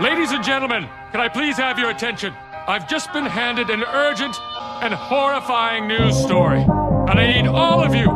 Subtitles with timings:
[0.00, 2.34] Ladies and gentlemen, can I please have your attention?
[2.66, 4.36] I've just been handed an urgent
[4.82, 6.60] and horrifying news story.
[6.62, 8.06] And I need all of you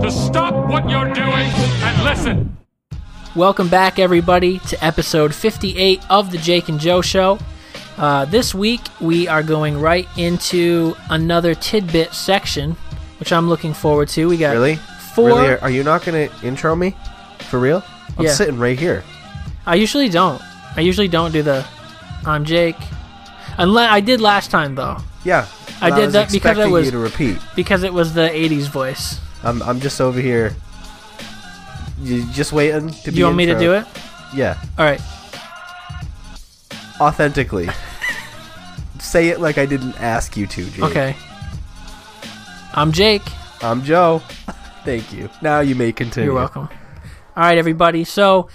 [0.00, 2.56] to stop what you're doing and listen.
[3.36, 7.38] Welcome back, everybody, to episode 58 of the Jake and Joe Show.
[7.98, 12.72] Uh, this week, we are going right into another tidbit section,
[13.20, 14.28] which I'm looking forward to.
[14.28, 14.76] We got Really?
[15.14, 15.28] four.
[15.28, 15.48] Really?
[15.48, 16.94] Are, are you not going to intro me?
[17.50, 17.82] For real?
[18.18, 18.32] I'm Yeah.
[18.32, 19.04] sitting right here.
[19.66, 20.40] I usually don't.
[20.76, 21.66] I usually don't do the
[22.24, 22.76] I'm Jake.
[23.58, 25.46] Unless I did last time though, Yeah.
[25.80, 27.38] I did was that because it was- you to repeat.
[27.54, 29.20] because it was the 80s voice.
[29.42, 30.54] I'm, I'm just over here.
[32.00, 33.86] You just waiting to be you want me to do it?
[34.34, 34.56] Yeah.
[34.78, 35.00] All right.
[37.00, 37.68] Authentically.
[38.98, 40.82] Say it like I didn't ask you to, Jake.
[40.82, 41.16] Okay.
[42.74, 43.22] I'm Jake.
[43.62, 44.22] I'm Joe.
[44.84, 45.28] Thank you.
[45.42, 46.30] Now you may continue.
[46.30, 46.68] You're welcome.
[47.36, 48.04] All right, everybody.
[48.04, 48.48] So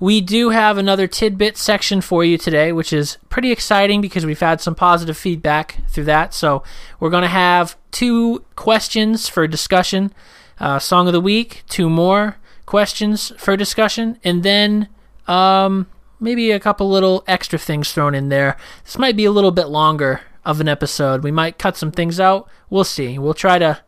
[0.00, 4.40] we do have another tidbit section for you today, which is pretty exciting because we've
[4.40, 6.32] had some positive feedback through that.
[6.34, 6.62] So
[7.00, 10.12] we're going to have two questions for discussion
[10.60, 14.88] uh, Song of the Week, two more questions for discussion, and then
[15.26, 15.86] um,
[16.20, 18.56] maybe a couple little extra things thrown in there.
[18.84, 21.22] This might be a little bit longer of an episode.
[21.22, 22.48] We might cut some things out.
[22.70, 23.18] We'll see.
[23.18, 23.80] We'll try to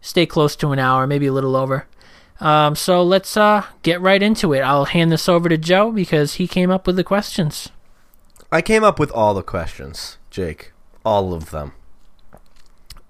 [0.00, 1.86] stay close to an hour, maybe a little over.
[2.42, 4.60] Um, so let's uh, get right into it.
[4.60, 7.68] I'll hand this over to Joe because he came up with the questions.
[8.50, 10.72] I came up with all the questions, Jake.
[11.04, 11.72] All of them.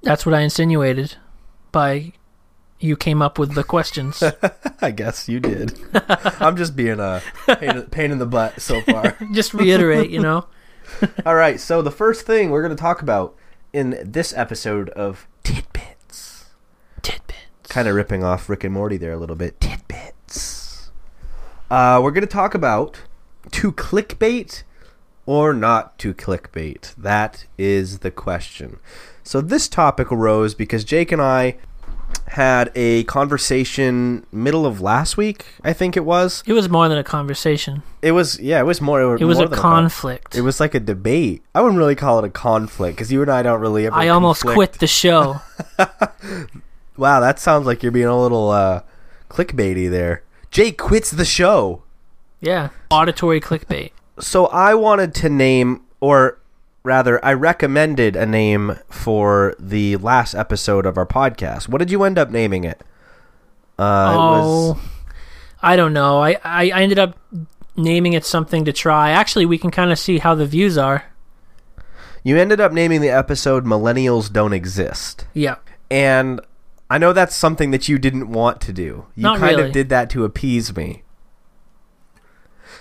[0.03, 1.17] That's what I insinuated
[1.73, 2.13] by
[2.79, 4.23] you came up with the questions.
[4.83, 5.79] I guess you did.
[6.41, 9.17] I'm just being a pain, pain in the butt so far.
[9.33, 10.47] Just reiterate, you know.
[11.25, 13.35] All right, so the first thing we're going to talk about
[13.73, 15.27] in this episode of.
[17.73, 19.59] Kind of ripping off Rick and Morty there a little bit.
[19.59, 20.91] Tidbits.
[21.71, 23.01] Uh, we're going to talk about
[23.51, 24.63] to clickbait
[25.25, 26.95] or not to clickbait.
[26.97, 28.79] That is the question.
[29.25, 31.57] So this topic arose because Jake and I
[32.29, 36.43] had a conversation middle of last week, I think it was.
[36.47, 37.83] It was more than a conversation.
[38.03, 39.17] It was yeah, it was more.
[39.17, 40.35] It was more a conflict.
[40.35, 41.43] It was like a debate.
[41.55, 43.97] I wouldn't really call it a conflict because you and I don't really ever.
[43.97, 45.41] I almost quit the show.
[46.97, 48.83] Wow, that sounds like you're being a little uh,
[49.31, 50.23] clickbaity there.
[50.51, 51.83] Jake quits the show.
[52.41, 52.69] Yeah.
[52.91, 53.93] Auditory clickbait.
[54.21, 56.39] So I wanted to name, or
[56.83, 61.69] rather, I recommended a name for the last episode of our podcast.
[61.69, 62.83] What did you end up naming it?
[63.79, 64.79] Uh, it oh, was,
[65.63, 66.19] I don't know.
[66.23, 67.17] I, I, I ended up
[67.77, 69.11] naming it something to try.
[69.13, 71.05] Actually, we can kind of see how the views are.
[72.23, 75.57] you ended up naming the episode "Millennials Don't Exist," Yeah.
[75.91, 76.41] and
[76.93, 79.07] I know that's something that you didn't want to do.
[79.17, 79.69] You Not kind really.
[79.69, 81.05] of did that to appease me.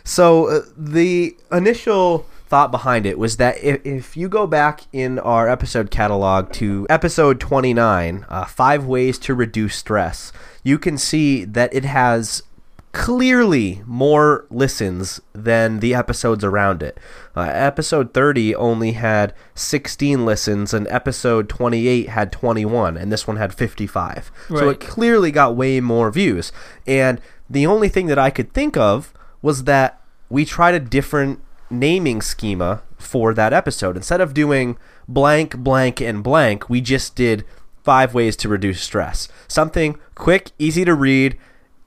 [0.03, 5.17] So uh, the initial thought behind it was that if, if you go back in
[5.19, 11.45] our episode catalog to episode 29, uh, Five Ways to Reduce Stress, you can see
[11.45, 12.43] that it has
[12.91, 16.97] clearly more listens than the episodes around it.
[17.35, 23.37] Uh, episode 30 only had 16 listens, and episode 28 had 21, and this one
[23.37, 24.31] had 55.
[24.49, 26.51] So it clearly got way more views.
[26.85, 31.39] And the only thing that I could think of was that we tried a different
[31.69, 33.95] naming schema for that episode.
[33.95, 37.45] Instead of doing blank, blank, and blank, we just did
[37.83, 39.27] five ways to reduce stress.
[39.47, 41.37] Something quick, easy to read,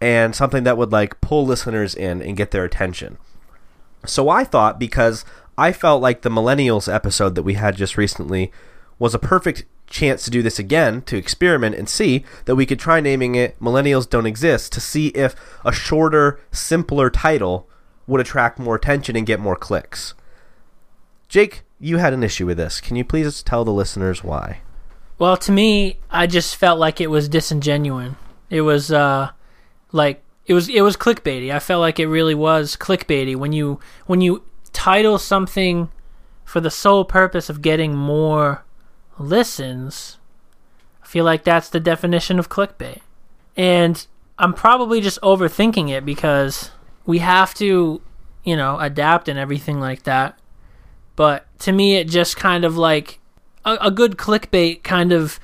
[0.01, 3.19] and something that would like pull listeners in and get their attention.
[4.07, 5.25] So I thought because
[5.57, 8.53] I felt like the millennials episode that we had just recently
[8.99, 12.79] was a perfect chance to do this again to experiment and see that we could
[12.79, 17.69] try naming it millennials don't exist to see if a shorter simpler title
[18.07, 20.15] would attract more attention and get more clicks
[21.29, 24.61] jake you had an issue with this can you please tell the listeners why
[25.19, 28.17] Well, to me, I just felt like it was disingenuine.
[28.51, 29.31] It was uh
[29.95, 31.55] like it was it was clickbaity.
[31.55, 34.43] I felt like it really was clickbaity when you when you
[34.73, 35.89] title something
[36.45, 38.65] for the sole purpose of getting more
[39.19, 40.19] listens.
[41.03, 43.01] I feel like that's the definition of clickbait.
[43.57, 44.05] And
[44.37, 46.73] I'm probably just overthinking it because
[47.07, 48.03] we have to,
[48.43, 50.39] you know, adapt and everything like that.
[51.15, 53.21] But to me, it just kind of like
[53.65, 55.39] a, a good clickbait kind of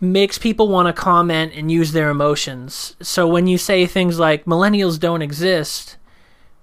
[0.00, 2.96] makes people want to comment and use their emotions.
[3.00, 5.96] So when you say things like millennials don't exist,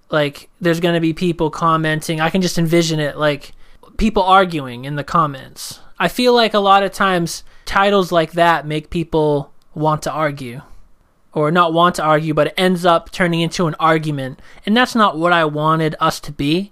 [0.09, 2.21] like there's going to be people commenting.
[2.21, 3.51] I can just envision it like
[3.97, 5.79] people arguing in the comments.
[5.99, 10.61] I feel like a lot of times titles like that make people want to argue
[11.33, 14.41] or not want to argue, but it ends up turning into an argument.
[14.65, 16.71] And that's not what I wanted us to be.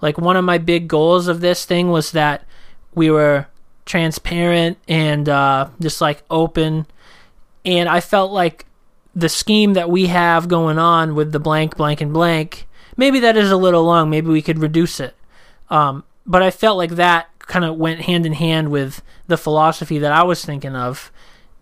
[0.00, 2.44] Like, one of my big goals of this thing was that
[2.94, 3.46] we were
[3.84, 6.86] transparent and uh, just like open.
[7.64, 8.66] And I felt like
[9.14, 12.66] the scheme that we have going on with the blank, blank, and blank,
[12.96, 14.10] maybe that is a little long.
[14.10, 15.14] Maybe we could reduce it.
[15.68, 19.98] Um, but I felt like that kind of went hand in hand with the philosophy
[19.98, 21.10] that I was thinking of.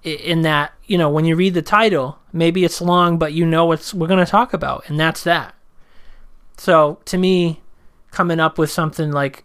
[0.04, 3.66] In that, you know, when you read the title, maybe it's long, but you know
[3.66, 5.54] what we're going to talk about, and that's that.
[6.56, 7.60] So to me,
[8.10, 9.44] coming up with something like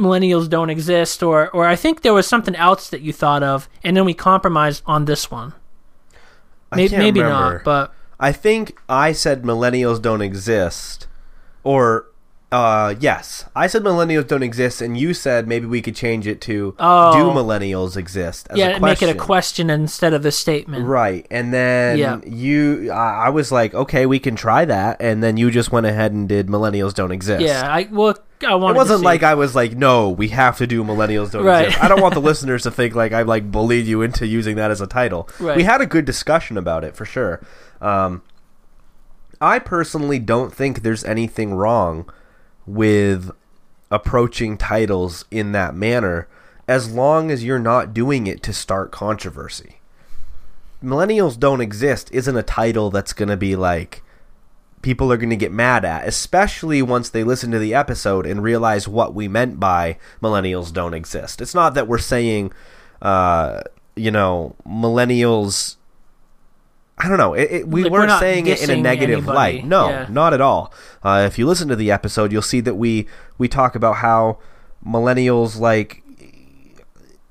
[0.00, 3.68] millennials don't exist, or or I think there was something else that you thought of,
[3.84, 5.52] and then we compromised on this one.
[6.74, 7.54] Maybe, can't maybe remember.
[7.56, 11.06] not, but I think I said millennials don't exist,
[11.64, 12.06] or
[12.52, 16.40] uh, yes, I said millennials don't exist, and you said maybe we could change it
[16.42, 17.12] to Oh.
[17.12, 18.46] do millennials exist?
[18.50, 19.70] As yeah, a make it a question.
[19.70, 20.86] instead of a statement.
[20.86, 22.18] Right, and then Yeah.
[22.26, 25.86] you, I I was like, okay, we can try that, and then you just went
[25.86, 27.42] ahead and did millennials don't exist.
[27.42, 28.74] Yeah, I well, I wanted.
[28.74, 31.66] It wasn't like I was like, no, we have to do millennials don't Right.
[31.66, 31.82] exist.
[31.84, 34.70] I don't want the listeners to think like I like bullied you into using that
[34.70, 35.28] as a title.
[35.38, 35.56] Right.
[35.56, 37.40] We had a good discussion about it for sure.
[37.80, 38.22] Um,
[39.40, 42.10] I personally don't think there's anything wrong
[42.66, 43.30] with
[43.90, 46.28] approaching titles in that manner
[46.68, 49.80] as long as you're not doing it to start controversy.
[50.82, 54.02] Millennials don't exist isn't a title that's going to be like
[54.82, 58.42] people are going to get mad at, especially once they listen to the episode and
[58.42, 61.40] realize what we meant by millennials don't exist.
[61.42, 62.52] It's not that we're saying,
[63.02, 63.60] uh,
[63.96, 65.76] you know, millennials.
[66.96, 67.34] I don't know.
[67.34, 69.36] It, it, we Like, weren't not saying it in a negative anybody.
[69.58, 69.64] light.
[69.64, 70.06] No, Yeah.
[70.10, 70.72] not at all.
[71.02, 73.06] Uh, if you listen to the episode, you'll see that we
[73.38, 74.38] we talk about how
[74.86, 76.02] millennials like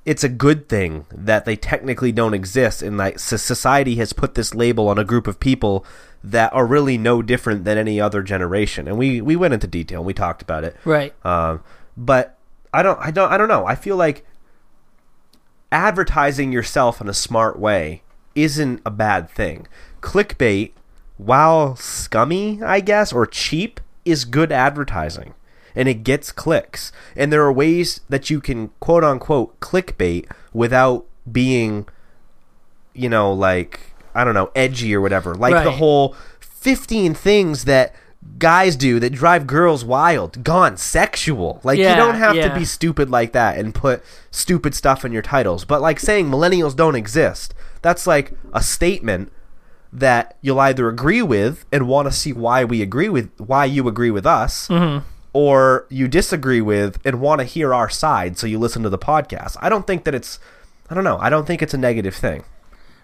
[0.06, 4.56] it's a good thing that they technically don't exist and like society has put this
[4.56, 5.86] label on a group of people
[6.24, 10.00] that are really no different than any other generation and we we went into detail
[10.00, 11.14] and we talked about it right.
[11.26, 11.64] um,
[11.96, 12.38] but
[12.74, 13.66] I don't, I don't, I don't know.
[13.66, 14.26] I feel like
[15.72, 18.04] advertising yourself in a smart way
[18.36, 19.68] isn't a bad thing.
[20.02, 20.72] Clickbait,
[21.18, 25.34] while scummy, I guess, or cheap, is good advertising,
[25.76, 26.92] and it gets clicks.
[27.16, 31.88] And there are ways that you can quote unquote clickbait without being,
[32.94, 35.36] you know, like I don't know, edgy or whatever.
[35.36, 37.94] Like the whole fifteen things that
[38.38, 41.62] guys do that drive girls wild, gone sexual.
[41.64, 45.22] Like you don't have to be stupid like that and put stupid stuff in your
[45.22, 45.64] titles.
[45.66, 49.32] But like saying millennials don't exist, that's like a statement
[49.92, 53.88] that you'll either agree with and want to see why we agree with why you
[53.88, 55.04] agree with us Mm-hmm.
[55.34, 59.00] or you disagree with and want to hear our side so you listen to the
[59.00, 59.56] podcast.
[59.62, 60.40] I don't think that it's
[60.90, 61.18] I don't know.
[61.20, 62.44] I don't think it's a negative thing.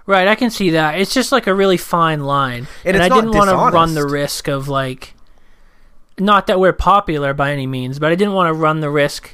[0.08, 1.00] Right, I can see that.
[1.00, 4.06] It's just like a really fine line, And and, I didn't want to run the
[4.06, 5.16] risk of like,
[6.20, 9.34] not that we're popular by any means, but I didn't want to run the risk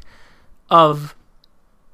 [0.69, 1.13] of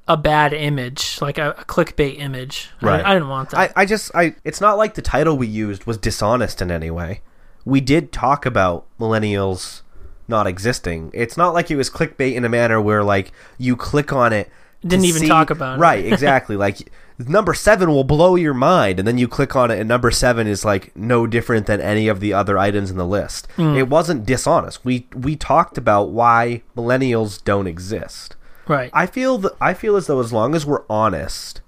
[0.06, 2.70] a bad image, like a, a clickbait image.
[2.80, 3.04] Right.
[3.04, 3.72] I, didn't want that.
[3.76, 6.90] I, I just I it's not like the title we used was dishonest in any
[6.90, 7.20] way.
[7.64, 9.82] We did talk about millennials
[10.26, 11.10] not existing.
[11.12, 14.50] It's not like it was clickbait in a manner where like you click on it
[14.82, 15.82] Didn't even see- talk about it.
[15.82, 16.56] Right, exactly.
[16.56, 16.90] like
[17.26, 20.46] number 7 will blow your mind and then you click on it and number 7
[20.46, 23.48] is like no different than any of the other items in the list.
[23.56, 23.74] Hmm.
[23.76, 24.84] It wasn't dishonest.
[24.84, 28.36] We we talked about why millennials don't exist.
[28.68, 28.90] right.
[28.92, 31.60] I feel th- I feel as though as long as we're honest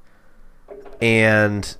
[1.00, 1.76] and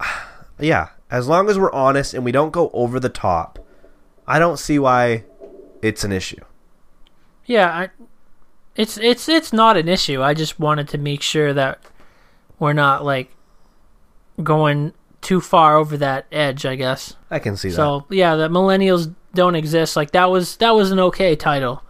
[0.58, 3.58] yeah, as long as we're honest and we don't go over the top,
[4.26, 5.24] I don't see why
[5.82, 6.40] it's an issue.
[7.46, 7.90] Yeah, I,
[8.76, 10.22] it's it's it's not an issue.
[10.22, 11.80] I just wanted to make sure that
[12.62, 13.28] we're not like
[14.40, 16.64] going too far over that edge.
[16.64, 17.16] I guess.
[17.28, 17.74] I can see that.
[17.74, 19.96] So yeah, the millennials don't exist.
[19.96, 21.82] Like that was that was an okay title.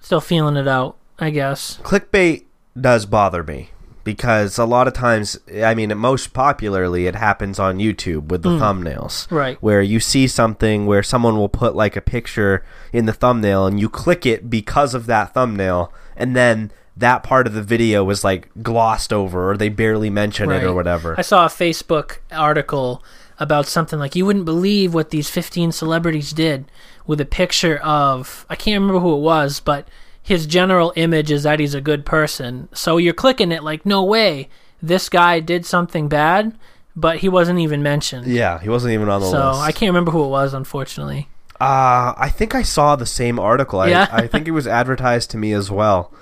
[0.00, 1.78] Still feeling it out, I guess.
[1.82, 2.46] Clickbait
[2.80, 3.68] does bother me
[4.02, 8.56] because a lot of times, I mean, most popularly, it happens on YouTube with the
[8.56, 8.62] hmm.
[8.62, 9.30] thumbnails.
[9.30, 9.62] Right.
[9.62, 13.78] Where you see something where someone will put like a picture in the thumbnail and
[13.78, 18.22] you click it because of that thumbnail, and then that part of the video was
[18.22, 21.14] like glossed over or they barely mention it or whatever.
[21.18, 23.02] I saw a Facebook article
[23.38, 26.66] about something like you wouldn't believe what these 15 celebrities did
[27.06, 29.88] with a picture of I can't remember who it was, but
[30.22, 32.68] his general image is that he's a good person.
[32.72, 34.48] So you're clicking it like no way
[34.82, 36.56] this guy did something bad,
[36.94, 38.26] but he wasn't even mentioned.
[38.26, 39.58] yeah, he wasn't even on the So list.
[39.58, 41.28] So I can't remember who it was unfortunately.
[41.60, 43.80] Uh, I think I saw the same article.
[43.80, 44.08] I, Yeah.
[44.12, 46.12] I think it was advertised to me as well.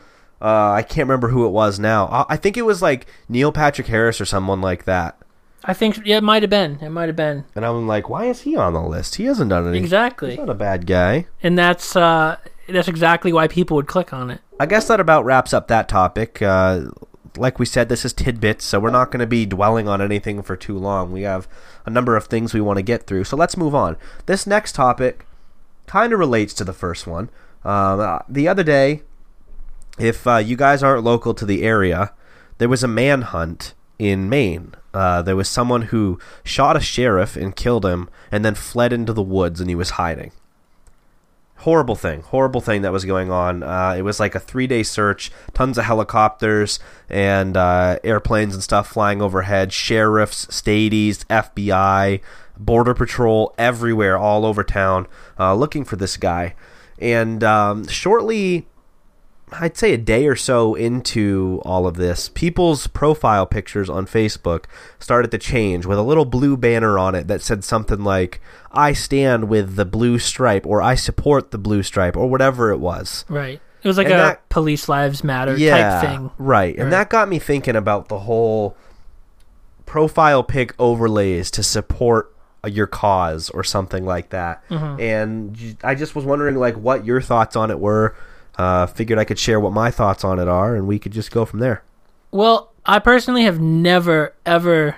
[0.40, 2.26] Uh, I can't remember who it was now.
[2.28, 5.16] I think it was like Neil Patrick Harris or someone like that.
[5.62, 6.78] I think yeah, it might have been.
[6.80, 9.16] It might have been And I'm like, why is he on the list?
[9.16, 9.82] He hasn't done anything.
[9.84, 11.26] exactly, He's not a bad guy.
[11.42, 12.36] and that's uh,
[12.68, 14.40] that's exactly why people would click on it.
[14.58, 16.40] I guess that about wraps up that topic.
[16.40, 16.86] Uh,
[17.36, 20.42] like we said, this is tidbits, so we're not going to be dwelling on anything
[20.42, 21.12] for too long.
[21.12, 21.46] We have
[21.84, 23.96] a number of things we want to get through, so let's move on.
[24.26, 25.26] This next topic
[25.86, 27.28] kind of relates to the first one.
[27.64, 29.02] Um, the other day,
[29.98, 32.12] if uh, you guys aren't local to the area,
[32.58, 34.74] there was a manhunt in Maine.
[34.92, 39.12] Uh, there was someone who shot a sheriff and killed him, and then fled into
[39.12, 40.32] the woods, and he was hiding.
[41.60, 43.62] Horrible thing horrible thing that was going on.
[43.62, 46.80] Uh, it was like a three day search tons of helicopters
[47.10, 52.22] and uh, airplanes and stuff flying overhead sheriffs stadies fbi
[52.56, 55.06] border patrol everywhere all over town
[55.38, 56.54] uh, looking for this guy.
[56.98, 58.66] And um, shortly
[59.52, 64.64] I'd say a day or so into all of this, people's profile pictures on Facebook
[64.98, 68.40] started to change with a little blue banner on it that said something like,
[68.72, 72.78] I stand with the blue stripe, or I support the blue stripe, or whatever it
[72.78, 73.24] was.
[73.28, 73.60] Right.
[73.82, 76.00] It was like And a that- police lives matter Yeah.
[76.00, 76.30] type thing.
[76.38, 76.74] Right.
[76.74, 76.90] And Right.
[76.90, 78.76] that got me thinking about the whole
[79.86, 82.32] profile pic overlays to support
[82.66, 84.62] your cause or something like that.
[84.68, 85.00] Mm-hmm.
[85.00, 88.14] And I just was wondering like what your thoughts on it were.
[88.56, 91.30] Uh, figured I could share what my thoughts on it are, and we could just
[91.30, 91.82] go from there.
[92.30, 94.96] Well, I personally have never ever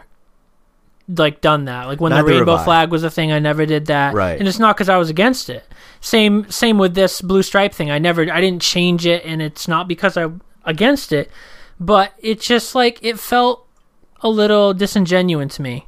[1.08, 1.84] like done that.
[1.84, 4.14] Like when Neither the rainbow flag was a thing, I never did that.
[4.14, 4.38] Right.
[4.38, 5.64] And it's not because I was against it.
[6.00, 7.90] Same same with this blue stripe thing.
[7.90, 11.30] I never I didn't change it, and it's not because I'm against it,
[11.78, 13.66] but it's just like it felt
[14.20, 15.86] a little disingenuous to me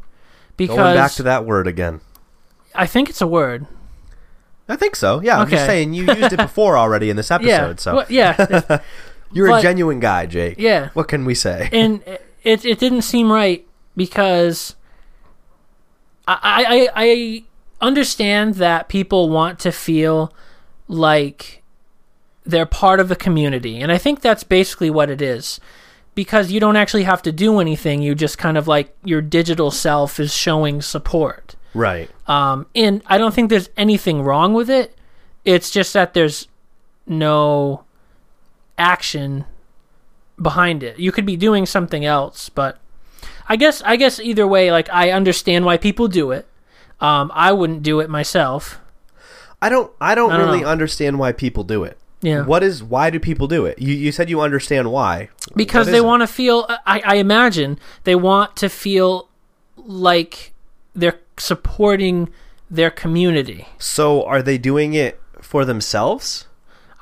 [0.57, 2.01] because Going back to that word again.
[2.75, 3.67] I think it's a word.
[4.69, 5.21] I think so.
[5.21, 7.75] Yeah, I'm just saying you used it before already in this episode, yeah.
[7.77, 8.81] so Well, yeah.
[9.33, 10.59] you're a genuine guy, Jake.
[10.59, 10.91] Yeah.
[10.95, 11.69] What can we say?
[11.73, 12.03] and
[12.43, 13.67] it it didn't seem right
[13.97, 14.77] because
[16.27, 17.45] I I I
[17.81, 20.33] understand that people want to feel
[20.89, 21.63] like
[22.47, 25.61] they're part of the community, and I think that's basically what it is.
[26.15, 29.73] Because you don't actually have to do anything, you just kind of like your digital
[29.73, 31.57] self is showing support.
[31.75, 32.09] Right.
[32.27, 34.97] Um, and I don't think there's anything wrong with it.
[35.45, 36.49] It's just that there's
[37.07, 37.85] no
[38.79, 39.45] action
[40.41, 40.99] behind it.
[40.99, 42.79] You could be doing something else, but
[43.49, 46.47] I guess I guess either way, like I understand why people do it.
[47.01, 48.81] Um, I wouldn't do it myself.
[49.61, 49.93] I don't.
[50.01, 50.69] I don't I don't really know.
[50.69, 51.99] understand why people do it.
[52.23, 52.45] Yeah.
[52.45, 52.83] What is?
[52.83, 53.79] Why do people do it?
[53.79, 55.29] You you said you understand why.
[55.55, 59.29] because What they want to feel I, I imagine they want to feel
[59.77, 60.53] like
[60.95, 62.29] they're supporting
[62.71, 63.67] their community.
[63.79, 66.47] So are they doing it for themselves?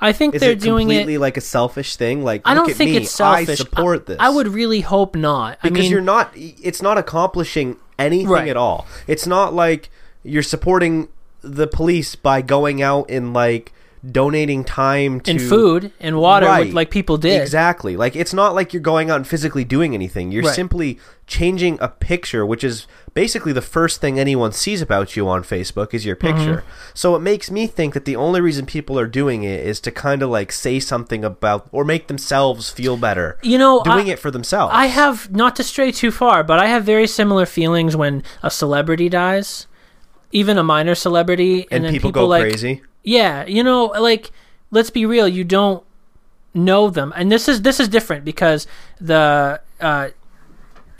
[0.01, 2.25] I think Is they're it doing it completely like a selfish thing?
[2.25, 3.49] Like I look don't at think me, it's selfish.
[3.51, 4.17] I support this.
[4.19, 5.59] I would really hope not.
[5.63, 6.33] I because mean, you're not.
[6.35, 8.49] It's not accomplishing anything Right.
[8.49, 8.87] at all.
[9.07, 9.91] It's not like
[10.25, 11.09] you're supporting
[11.41, 13.73] the police by going out and like
[14.11, 16.67] donating time to and food and water, Right.
[16.67, 17.41] with, like people did.
[17.41, 17.97] Exactly.
[17.97, 20.33] Like it's not like you're going out and physically doing anything.
[20.33, 20.55] You're Right.
[20.55, 20.99] simply
[21.29, 25.93] changing a picture, which is basically the first thing anyone sees about you on Facebook
[25.93, 26.39] is your Mm-hmm.
[26.39, 26.65] picture.
[26.95, 29.91] So it makes me think that the only reason people are doing it is to
[29.91, 33.39] kind of like say something about or make themselves feel better.
[33.43, 34.73] You know, doing I, it for themselves.
[34.75, 38.51] I have not to stray too far, but I have very similar feelings when a
[38.51, 39.67] celebrity dies,
[40.31, 42.83] even a minor celebrity, and and, people, people, go like, crazy.
[43.03, 44.31] Yeah, you know, like
[44.71, 45.83] let's be real, you don't
[46.55, 47.13] know them.
[47.17, 48.67] And this is this is different because
[49.01, 50.11] the uh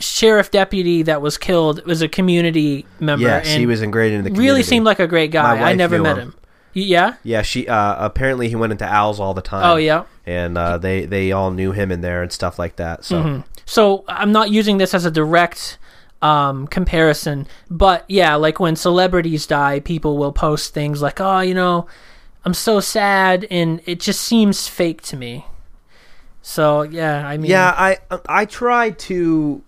[0.03, 4.23] sheriff deputy that was killed was a community member Yes, and he was ingrained in
[4.23, 4.49] the community.
[4.49, 5.57] really seemed like a great guy.
[5.57, 6.29] I never met him.
[6.29, 6.35] him.
[6.73, 7.15] Yeah?
[7.23, 9.63] Yeah, she uh, apparently he went into Owls all the time.
[9.63, 10.05] Oh, yeah.
[10.25, 13.03] and uh, they they all knew him in there and stuff like that.
[13.05, 13.41] So Mm-hmm.
[13.65, 15.77] So I'm not using this as a direct
[16.21, 21.53] um, comparison, but yeah, like when celebrities die, people will post things like, "Oh, you
[21.53, 21.85] know,
[22.43, 25.45] I'm so sad," and it just seems fake to me.
[26.41, 29.63] So yeah, I mean, Yeah, I I try to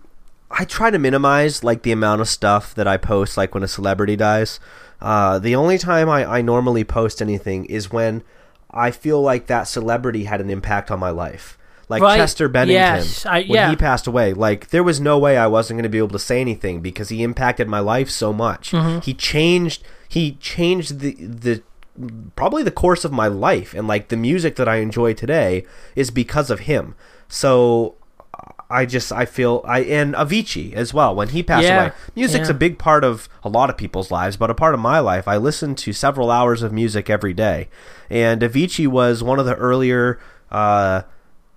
[0.50, 3.68] I try to minimize like the amount of stuff that I post like when a
[3.68, 4.60] celebrity dies.
[5.00, 8.22] Uh, the only time I, I normally post anything is when
[8.70, 11.58] I feel like that celebrity had an impact on my life.
[11.88, 13.70] Like Right, Chester Bennington, yes, I- when yeah.
[13.70, 16.18] he passed away, like there was no way I wasn't going to be able to
[16.18, 18.72] say anything because he impacted my life so much.
[18.72, 19.00] Mm-hmm.
[19.00, 21.62] He changed he changed the the
[22.34, 26.10] probably the course of my life and like the music that I enjoy today is
[26.10, 26.94] because of him.
[27.28, 27.94] So
[28.68, 31.92] I just I feel I and Avicii as well when he passed Yeah, away.
[32.14, 32.54] Music's yeah.
[32.54, 35.28] a big part of a lot of people's lives, but a part of my life.
[35.28, 37.68] I listen to several hours of music every day,
[38.10, 40.18] and Avicii was one of the earlier
[40.50, 41.02] uh,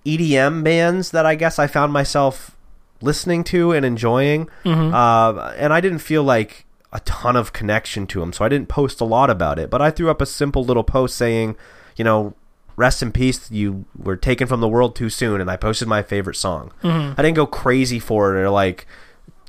[0.06, 2.56] EDM bands that I guess I found myself
[3.02, 4.48] listening to and enjoying.
[4.64, 8.68] Uh, and I didn't feel like a ton of connection to him, so I didn't
[8.68, 9.70] post a lot about it.
[9.70, 11.56] But I threw up a simple little post saying,
[11.96, 12.34] you know,
[12.80, 13.50] rest in peace.
[13.50, 16.72] You were taken from the world too soon, and I posted my favorite song.
[16.82, 17.14] Mm-hmm.
[17.18, 18.86] I didn't go crazy for it or like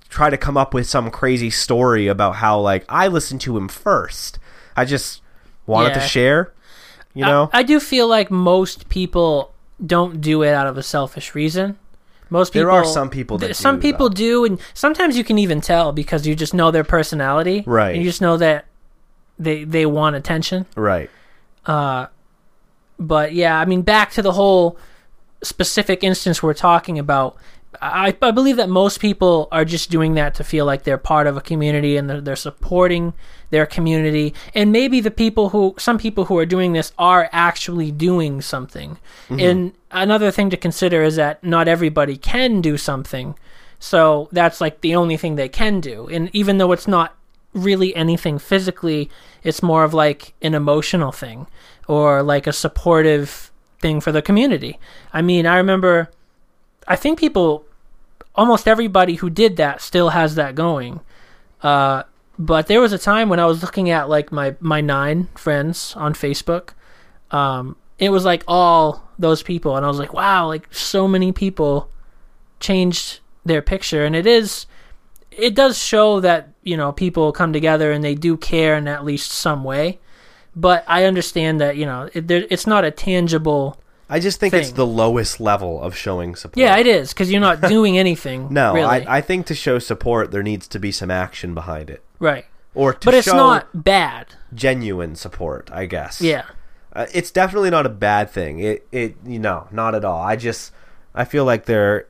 [0.09, 3.67] try to come up with some crazy story about how like I listened to him
[3.69, 4.37] first.
[4.75, 5.21] I just
[5.65, 6.53] wanted to share,
[7.13, 7.49] you know.
[7.53, 11.77] I, I do feel like most people don't do it out of a selfish reason.
[12.29, 14.13] Most people, There are some people that th- some do, people though.
[14.15, 17.93] do, and sometimes you can even tell because you just know their personality, Right.
[17.95, 18.65] And you just know that
[19.39, 20.65] they they want attention.
[20.75, 21.09] right.
[21.65, 22.07] Uh,
[23.01, 24.77] But yeah, I mean, back to the whole
[25.43, 27.35] specific instance we're talking about.
[27.81, 31.25] I, I believe that most people are just doing that to feel like they're part
[31.25, 33.13] of a community and they're, they're supporting
[33.49, 34.35] their community.
[34.53, 38.99] And maybe the people who, some people who are doing this are actually doing something.
[39.29, 39.39] Mm-hmm.
[39.39, 43.35] And another thing to consider is that not everybody can do something.
[43.79, 46.07] So that's like the only thing they can do.
[46.07, 47.15] And even though it's not
[47.53, 49.09] really anything physically,
[49.43, 51.47] it's more of like an emotional thing
[51.87, 54.79] or like a supportive thing for the community.
[55.11, 56.09] I mean, I remember,
[56.87, 57.65] I think people,
[58.35, 61.01] almost everybody who did that still has that going.
[61.61, 62.03] Uh,
[62.39, 65.93] but there was a time when I was looking at like my, my nine friends
[65.97, 66.69] on Facebook.
[67.31, 71.31] Um, it was like all those people, and I was like, wow, like so many
[71.31, 71.89] people
[72.59, 74.65] changed their picture, and it is,
[75.29, 79.03] it does show that you know people come together and they do care in at
[79.03, 79.99] least some way.
[80.55, 83.77] But I understand that you know it, there, it's not a tangible.
[84.09, 86.57] I just think it's the lowest level of showing support.
[86.57, 88.47] Yeah, it is because you're not doing anything.
[88.51, 89.05] No, really.
[89.07, 92.45] I, I think to show support, there needs to be some action behind it, right.
[92.75, 94.35] or to But it's not bad.
[94.53, 95.69] genuine support.
[95.71, 96.19] I guess.
[96.21, 96.43] Yeah.
[96.91, 98.59] uh, it's definitely not a bad thing.
[98.59, 100.21] It, it, you know, not at all.
[100.21, 100.73] I just,
[101.15, 102.07] I feel like there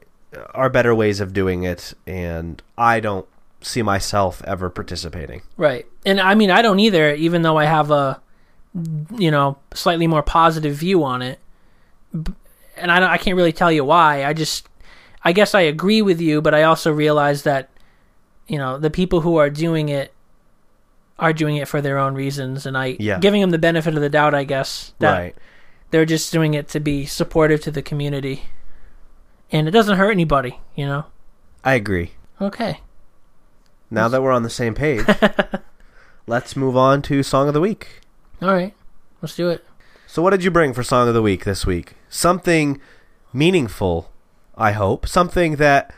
[0.55, 3.27] are better ways of doing it, and I don't
[3.61, 5.41] see myself ever participating.
[5.57, 5.85] Right.
[6.05, 8.21] And I mean, I don't either, even though I have a,
[9.17, 11.39] you know, slightly more positive view on it.
[12.13, 14.25] And I, don't, I can't really tell you why.
[14.25, 14.67] I just,
[15.23, 17.69] I guess I agree with you, but I also realize that,
[18.47, 20.13] you know, the people who are doing it
[21.19, 22.65] are doing it for their own reasons.
[22.65, 23.19] And I, Yeah.
[23.19, 25.35] giving them the benefit of the doubt, I guess, that right.
[25.91, 28.45] they're just doing it to be supportive to the community.
[29.51, 31.05] And it doesn't hurt anybody, you know?
[31.63, 32.13] I agree.
[32.41, 32.79] Okay.
[33.91, 35.05] Now that we're on the same page,
[36.27, 37.99] let's move on to song of the week.
[38.41, 38.73] All right.
[39.21, 39.63] Let's do it.
[40.07, 41.95] So, what did you bring for song of the week this week?
[42.09, 42.81] Something
[43.33, 44.11] meaningful,
[44.55, 45.07] I hope.
[45.07, 45.93] Something that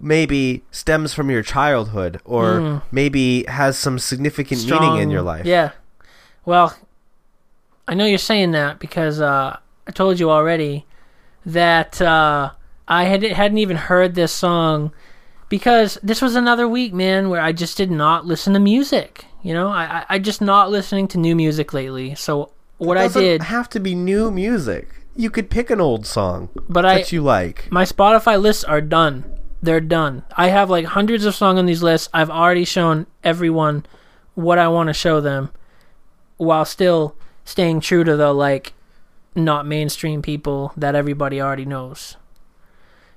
[0.00, 5.46] maybe stems from your childhood or maybe has some significant meaning in your life.
[5.46, 5.72] Yeah.
[6.44, 6.76] Well,
[7.86, 10.86] I know you're saying that because uh, I told you already
[11.46, 12.52] that uh,
[12.86, 14.92] I had hadn't even heard this song
[15.48, 19.24] because this was another week, man, where I just did not listen to music.
[19.42, 22.14] You know, I I, I just not listening to new music lately.
[22.14, 24.88] So what It I did, have to be new music.
[25.16, 27.70] You could pick an old song but I that you like.
[27.72, 29.24] my Spotify lists are done.
[29.60, 30.22] They're done.
[30.36, 32.08] I have like hundreds of songs on these lists.
[32.14, 33.84] I've already shown everyone
[34.34, 35.50] what I want to show them
[36.36, 38.74] while still staying true to the like
[39.34, 42.16] not mainstream people that everybody already knows.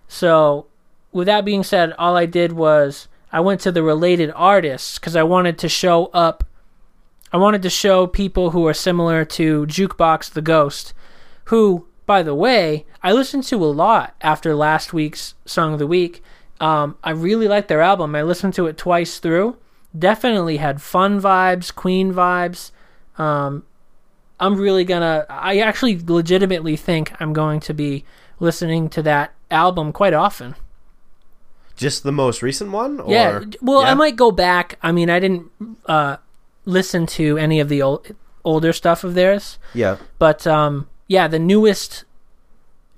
[0.07, 0.65] So,
[1.11, 5.15] with that being said, all I did was I went to the related artists cuz
[5.15, 6.43] I wanted to show up
[7.33, 10.93] I wanted to show people who are similar to Jukebox the Ghost
[11.45, 15.87] who, by the way, I listened to a lot after last week's Song of the
[15.87, 16.23] Week.
[16.61, 18.15] Um, I really liked their album.
[18.15, 19.57] I listened to it twice through.
[19.97, 22.71] Definitely had fun vibes, Queen vibes.
[23.17, 23.63] Um,
[24.39, 25.25] I'm really gonna.
[25.29, 28.05] I actually legitimately think I'm going to be
[28.39, 30.55] listening to that album quite often.
[31.81, 32.99] Just the most recent one?
[32.99, 33.39] Or, yeah.
[33.59, 33.89] Well, Yeah?
[33.89, 34.77] I might go back.
[34.83, 35.49] I mean, I didn't
[35.87, 36.17] uh,
[36.63, 38.05] listen to any of the old,
[38.45, 39.57] older stuff of theirs.
[39.73, 39.97] Yeah.
[40.19, 42.05] But um, yeah, the newest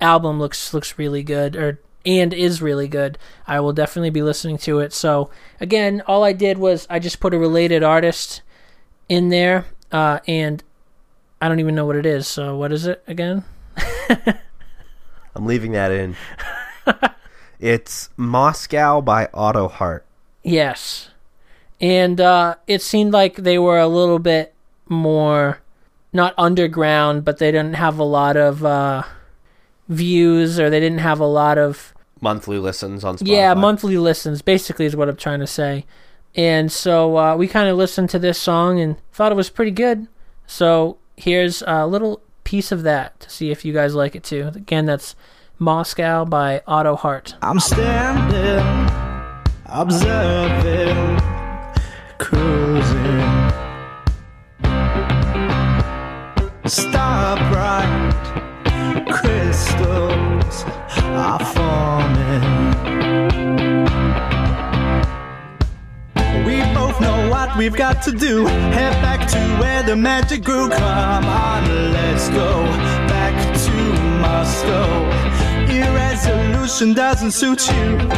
[0.01, 3.17] album looks looks really good, or and is really good.
[3.47, 4.91] I will definitely be listening to it.
[4.91, 5.29] So
[5.61, 8.41] again, all I did was I just put a related artist
[9.07, 10.61] in there, uh, and
[11.41, 12.27] I don't even know what it is.
[12.27, 13.45] So what is it again?
[15.35, 16.17] I'm leaving that in.
[17.63, 20.01] it's Moscow by Autoheart.
[20.43, 21.09] Yes,
[21.79, 24.53] and uh, it seemed like they were a little bit
[24.87, 25.59] more
[26.11, 29.03] not underground, but they didn't have a lot of uh,
[29.87, 33.27] views, or they didn't have a lot of Monthly listens on Spotify.
[33.27, 35.85] Yeah, monthly listens basically is what I'm trying to say.
[36.35, 39.71] And so uh, we kind of listened to this song and thought it was pretty
[39.71, 40.07] good.
[40.47, 44.51] So here's a little piece of that to see if you guys like it too.
[44.55, 45.15] Again, that's
[45.59, 47.35] Moscow by Autoheart.
[47.41, 48.91] I'm standing,
[49.67, 51.19] observing,
[52.17, 53.53] cruising.
[56.65, 58.13] Star bright
[59.09, 60.63] crystals
[60.97, 62.43] are forming.
[66.45, 68.45] We both know what we've got to do.
[68.47, 70.69] Head back to where the magic grew.
[70.69, 72.63] Come on, let's go
[73.07, 73.71] back to
[74.19, 75.32] Moscow.
[76.95, 78.11] Doesn't suit you.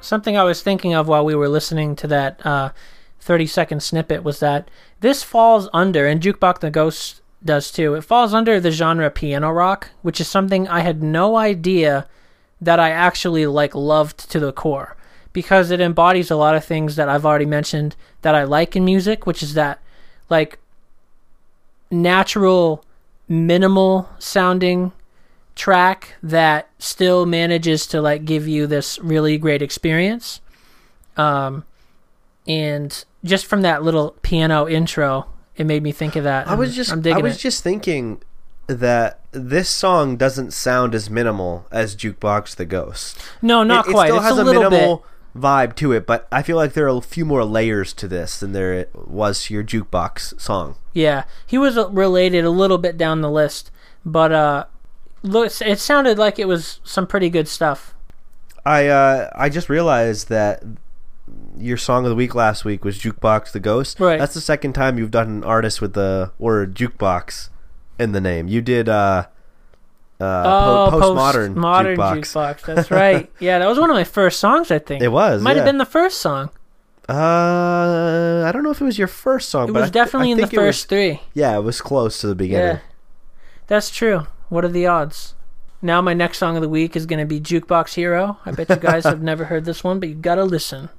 [0.00, 2.70] Something I was thinking of while we were listening to that uh,
[3.20, 4.68] 30 second snippet was that
[5.00, 9.50] this falls under, and Jukebox the Ghost does too, it falls under the genre piano
[9.50, 12.08] rock, which is something I had no idea
[12.60, 14.96] that I actually like loved to the core
[15.32, 18.84] because it embodies a lot of things that I've already mentioned that I like in
[18.84, 19.80] music, which is that
[20.28, 20.58] like
[21.90, 22.84] natural
[23.28, 24.92] minimal sounding
[25.54, 30.40] track that still manages to like give you this really great experience.
[31.16, 31.64] Um
[32.46, 36.48] and just from that little piano intro, it made me think of that.
[36.48, 37.38] I was just I was it.
[37.38, 38.22] just thinking
[38.66, 43.18] that this song doesn't sound as minimal as Jukebox the Ghost.
[43.42, 44.06] No, not it, quite.
[44.06, 44.96] It still it's has a a, minimal
[45.34, 45.42] bit.
[45.42, 48.38] vibe to it, but I feel like there are a few more layers to this
[48.38, 50.76] than there was to your Jukebox song.
[50.92, 53.70] Yeah, he was related a little bit down the list,
[54.04, 54.64] but uh,
[55.22, 57.94] look, it sounded like it was some pretty good stuff.
[58.64, 60.62] I uh, I just realized that
[61.58, 64.00] your song of the week last week was Jukebox the Ghost.
[64.00, 64.18] Right.
[64.18, 67.48] That's the second time you've done an artist with the word jukebox
[67.98, 68.48] in the name.
[68.48, 69.26] You did uh,
[70.20, 72.18] uh, Oh, po- postmodern modern jukebox.
[72.20, 72.62] jukebox.
[72.74, 73.30] That's right.
[73.40, 74.70] yeah, that was one of my first songs.
[74.70, 76.50] I think It was, Might have been the first song.
[77.08, 80.36] Uh, I don't know if it was your first song, It was th- definitely in
[80.38, 81.20] the it was- first three.
[81.34, 82.76] yeah, it was close to the beginning.
[82.76, 82.80] Yeah,
[83.66, 84.26] that's true.
[84.50, 85.36] What are the odds?
[85.80, 88.38] Now my next song of the week is going to be Jukebox Hero.
[88.44, 90.90] I bet you guys have never heard this one, but you got to listen.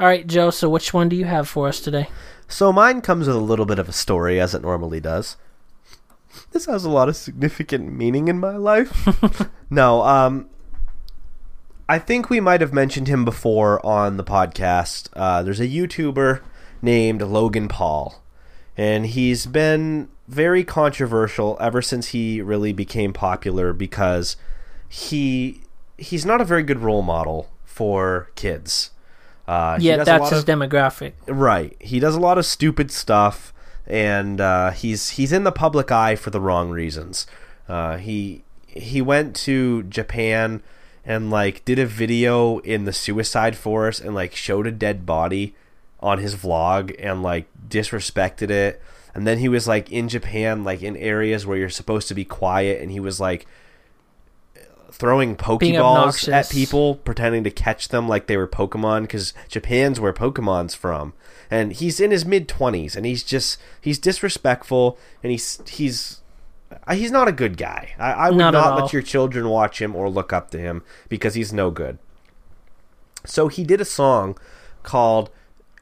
[0.00, 0.50] All right, Joe.
[0.50, 2.08] So which one do you have for us today?
[2.48, 5.36] So mine comes with a little bit of a story, as it normally does.
[6.50, 9.48] This has a lot of significant meaning in my life.
[9.70, 10.50] no, um,
[11.88, 15.08] I think we might have mentioned him before on the podcast.
[15.14, 16.42] Uh, there's a YouTuber
[16.82, 18.24] named Logan Paul,
[18.76, 24.36] and he's been very controversial ever since he really became popular because
[24.88, 25.62] he
[25.98, 28.90] he's not a very good role model for kids.
[29.46, 31.12] Uh, yeah, that's his of- demographic.
[31.26, 31.76] Right.
[31.80, 33.52] He does a lot of stupid stuff,
[33.86, 37.26] and uh, he's he's in the public eye for the wrong reasons.
[37.68, 40.62] Uh, he he went to Japan
[41.04, 45.54] and like did a video in the suicide forest and like showed a dead body
[46.00, 48.82] on his vlog and like disrespected it.
[49.16, 52.26] And then he was like in Japan, like in areas where you're supposed to be
[52.26, 53.46] quiet, and he was like
[54.90, 60.12] throwing pokeballs at people pretending to catch them like they were pokemon because japan's where
[60.12, 61.14] pokemon's from.
[61.50, 66.20] And he's in his mid 20s and he's just he's disrespectful and he's he's
[66.86, 67.94] uh, he's not a good guy.
[67.98, 70.82] I, I would Not not, let your children watch him or look up to him
[71.08, 71.98] because he's no good.
[73.24, 74.36] So he did a song
[74.82, 75.30] called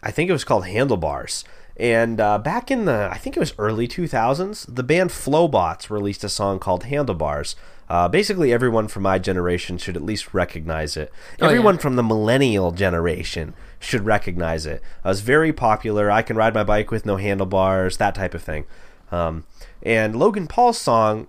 [0.05, 1.45] I think it was called Handlebars.
[1.77, 6.23] And uh, back in the, I think it was early 2000s, the band Flobots released
[6.23, 7.57] a song called Handlebars.
[7.89, 11.13] Uh, basically, everyone from my generation should at least recognize it.
[11.41, 11.47] Oh, yeah.
[11.47, 14.83] Everyone from the millennial generation should recognize it.
[15.05, 16.11] Uh, it was very popular.
[16.11, 18.65] I can ride my bike with no handlebars, that type of thing.
[19.13, 19.45] Um,
[19.83, 21.27] and Logan Paul's song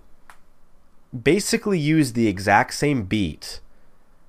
[1.22, 3.60] basically used the exact same beat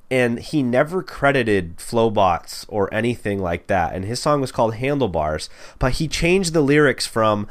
[0.09, 3.93] and he never credited Flobots or anything like that.
[3.93, 7.47] And his song was called Handlebars, but he changed the lyrics from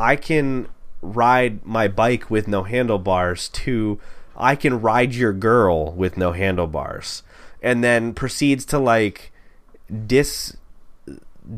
[0.00, 0.68] "I can
[1.02, 3.98] ride my bike with no handlebars" to
[4.36, 7.22] "I can ride your girl with no handlebars,"
[7.62, 9.30] and then proceeds to like
[10.06, 10.56] diss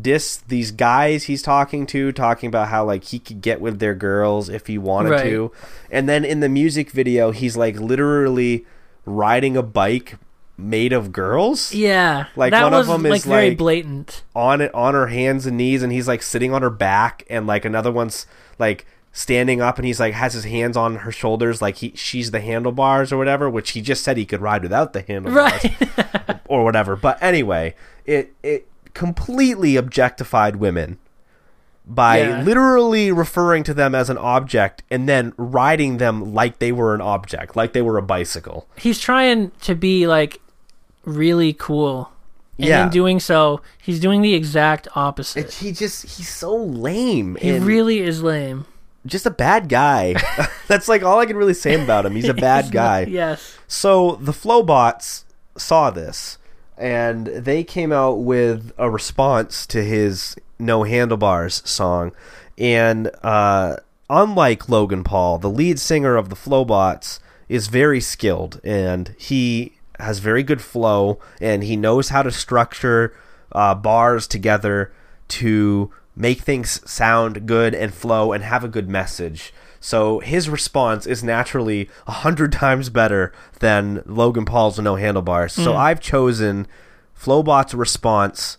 [0.01, 3.95] diss these guys he's talking to talking about how like he could get with their
[3.95, 5.25] girls if he wanted Right.
[5.25, 5.51] to
[5.91, 8.65] and then in the music video he's like literally
[9.05, 10.15] riding a bike
[10.61, 14.23] made of girls Yeah, Like, one of them is, like very like- blatant.
[14.35, 17.47] on it on her hands and knees and he's like sitting on her back and
[17.47, 18.27] like another one's
[18.59, 22.31] like standing up and he's like has his hands on her shoulders like he she's
[22.31, 26.41] the handlebars or whatever which he just said he could ride without the handlebars Right.
[26.47, 27.75] or whatever but anyway
[28.07, 30.99] it it completely objectified women
[31.87, 32.43] by Yeah.
[32.43, 37.01] literally referring to them as an object and then riding them like they were an
[37.01, 40.41] object like they were a bicycle He's trying to be like
[41.05, 42.11] really cool.
[42.59, 42.85] And Yeah.
[42.85, 45.53] in doing so, he's doing the exact opposite.
[45.55, 48.67] he just he's so lame he really is lame.
[49.07, 50.15] just a bad guy.
[50.69, 52.15] That's like all I can really say about him.
[52.15, 53.05] He's a bad guy.
[53.09, 53.57] Yes.
[53.67, 55.25] So the Flobots
[55.57, 56.37] saw this
[56.77, 62.13] and they came out with a response to his No Handlebars song.
[62.59, 63.77] And uh,
[64.11, 70.19] unlike Logan Paul, the lead singer of the Flobots is very skilled and he has
[70.19, 73.15] very good flow and he knows how to structure
[73.53, 74.93] uh, bars together
[75.29, 79.53] to make things sound good and flow and have a good message.
[79.81, 85.53] So his response is naturally a hundred times better than Logan Paul's No Handlebars.
[85.53, 86.67] So I've chosen
[87.15, 88.59] Flobots' response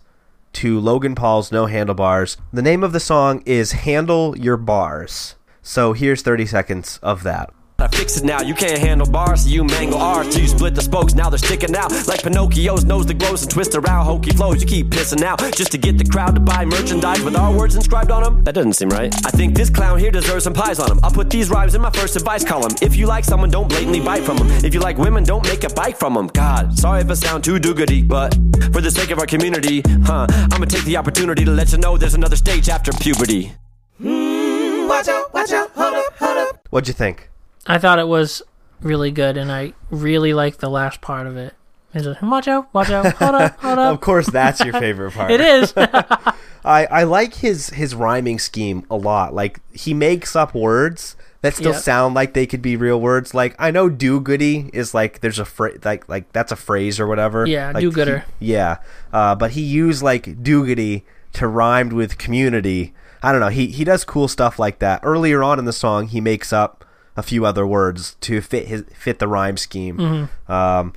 [0.54, 2.36] to Logan Paul's No Handlebars.
[2.52, 5.36] The name of the song is Handle Your Bars.
[5.62, 7.52] So here's 30 seconds of that.
[7.82, 8.40] I fix it now.
[8.42, 10.32] You can't handle bars, so you mangle ours.
[10.32, 11.90] So you split the spokes, now they're sticking out.
[12.06, 14.06] Like Pinocchio's nose that grows and twist around.
[14.06, 15.40] Hokey flows, you keep pissing out.
[15.52, 18.44] Just to get the crowd to buy merchandise with our words inscribed on them?
[18.44, 19.12] That doesn't seem right.
[19.26, 21.00] I think this clown here deserves some pies on him.
[21.02, 22.72] I'll put these rhymes in my first advice column.
[22.80, 24.48] If you like someone, don't blatantly bite from them.
[24.64, 26.28] If you like women, don't make a bike from them.
[26.28, 28.32] God, sorry if I sound too doogity, but
[28.72, 31.78] for the sake of our community, huh, I'm gonna take the opportunity to let you
[31.78, 33.52] know there's another stage after puberty.
[34.00, 36.68] Mm, watch out, watch out, hold up, hold up.
[36.70, 37.31] What'd you think?
[37.66, 38.42] I thought it was
[38.80, 41.54] really good, and I really liked the last part of it.
[41.94, 43.94] Is it watch out, watch out, hold up, hold up.
[43.94, 45.30] Of course, that's your favorite part.
[45.30, 45.72] It is.
[45.76, 49.34] I, I like his his rhyming scheme a lot.
[49.34, 51.78] Like he makes up words that still Yeah.
[51.78, 53.34] sound like they could be real words.
[53.34, 56.98] Like I know "do goody" is like there's a phrase like like that's a phrase
[56.98, 57.46] or whatever.
[57.46, 58.24] Yeah, like, do-gooder.
[58.38, 58.78] Yeah,
[59.12, 62.94] uh, but he used like "do goody" to rhymed with community.
[63.22, 63.48] I don't know.
[63.48, 65.00] He he does cool stuff like that.
[65.02, 66.81] Earlier on in the song, he makes up
[67.16, 69.96] a few other words to fit his fit the rhyme scheme.
[69.98, 70.52] Mm-hmm.
[70.52, 70.92] Um,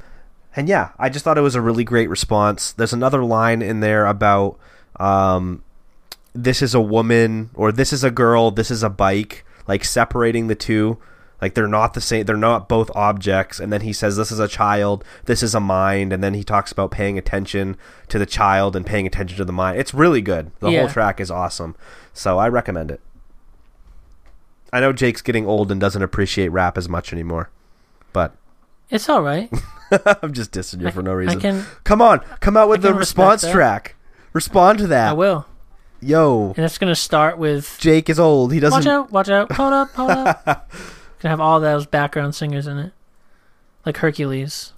[0.55, 2.71] and yeah, I just thought it was a really great response.
[2.71, 4.57] There's another line in there about
[4.99, 5.63] um,
[6.33, 10.47] this is a woman or this is a girl, this is a bike, like separating
[10.47, 10.97] the two.
[11.41, 13.59] Like they're not the same, they're not both objects.
[13.59, 16.45] And then he says this is a child, this is a mind, and then he
[16.45, 17.75] talks about paying attention
[18.07, 19.77] to the child and paying attention to the mind.
[19.77, 20.51] It's really good.
[20.61, 20.79] The Yeah.
[20.79, 21.75] whole track is awesome.
[22.13, 23.01] So I recommend it.
[24.75, 27.49] I know Jake's getting old and doesn't appreciate rap as much anymore.
[28.11, 28.35] But
[28.89, 29.49] it's all right.
[30.21, 31.39] I'm just dissing you for no reason.
[31.39, 33.53] can- come on, come out with the response that.
[33.53, 33.95] track.
[34.33, 35.11] Respond to that.
[35.11, 35.45] I will,
[36.01, 38.51] Yo, and it's gonna start with Jake is old.
[38.51, 38.79] He doesn't.
[38.79, 40.45] watch out, watch out, hold up, hold up.
[41.19, 42.91] Gonna have all those background singers in it,
[43.85, 44.73] like Hercules.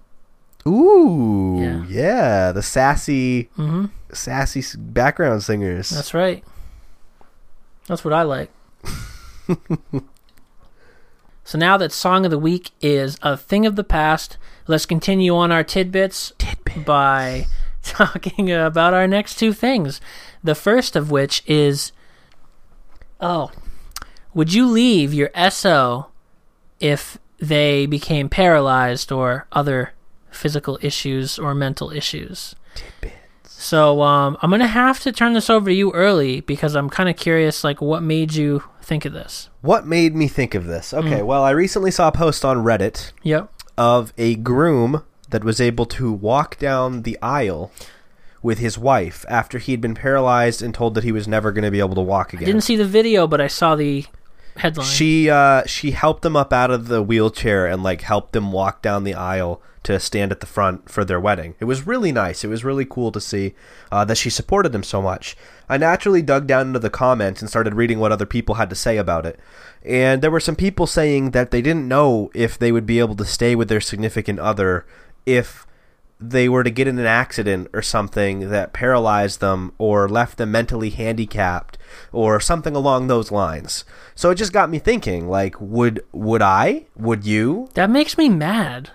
[0.67, 1.85] Ooh, Yeah.
[1.87, 2.51] yeah.
[2.51, 5.89] the sassy, hmm sassy background singers.
[5.89, 6.43] That's right.
[7.87, 8.51] That's what I like.
[11.43, 15.35] so now that song of the week is a thing of the past, let's continue
[15.35, 16.33] on our tidbits,
[16.85, 17.45] by
[17.83, 20.01] talking about our next two things.
[20.43, 21.91] The first of which is
[23.19, 23.51] oh,
[24.33, 26.07] would you leave your SO
[26.79, 29.93] if they became paralyzed or other
[30.29, 32.55] physical issues or mental issues?
[32.75, 33.15] Tidbits.
[33.43, 37.09] So um, I'm gonna have to turn this over to you early because I'm kind
[37.09, 39.49] of curious, like what made you think of this?
[39.61, 40.93] What made me think of this?
[40.93, 41.25] Okay, Mm.
[41.25, 43.49] well, I recently saw a post on Reddit Yep.
[43.77, 47.71] of a groom that was able to walk down the aisle
[48.41, 51.71] with his wife after he'd been paralyzed and told that he was never going to
[51.71, 52.43] be able to walk again.
[52.43, 54.05] I Didn't see the video, but I saw the
[54.57, 54.87] headline.
[54.87, 58.81] She uh, she helped them up out of the wheelchair and like helped them walk
[58.81, 61.55] down the aisle to stand at the front for their wedding.
[61.59, 62.43] It was really nice.
[62.43, 63.53] It was really cool to see
[63.91, 65.37] uh, that she supported them so much.
[65.69, 68.75] I naturally dug down into the comments and started reading what other people had to
[68.75, 69.39] say about it.
[69.85, 73.15] And there were some people saying that they didn't know if they would be able
[73.15, 74.85] to stay with their significant other
[75.25, 75.66] if
[76.19, 80.51] they were to get in an accident or something that paralyzed them or left them
[80.51, 81.77] mentally handicapped
[82.11, 83.85] or something along those lines.
[84.15, 86.85] So it just got me thinking like would would I?
[86.95, 87.69] Would you?
[87.75, 88.91] that makes me mad.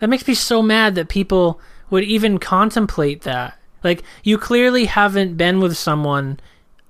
[0.00, 3.58] That makes me so mad that people would even contemplate that.
[3.84, 6.40] Like you clearly haven't been with someone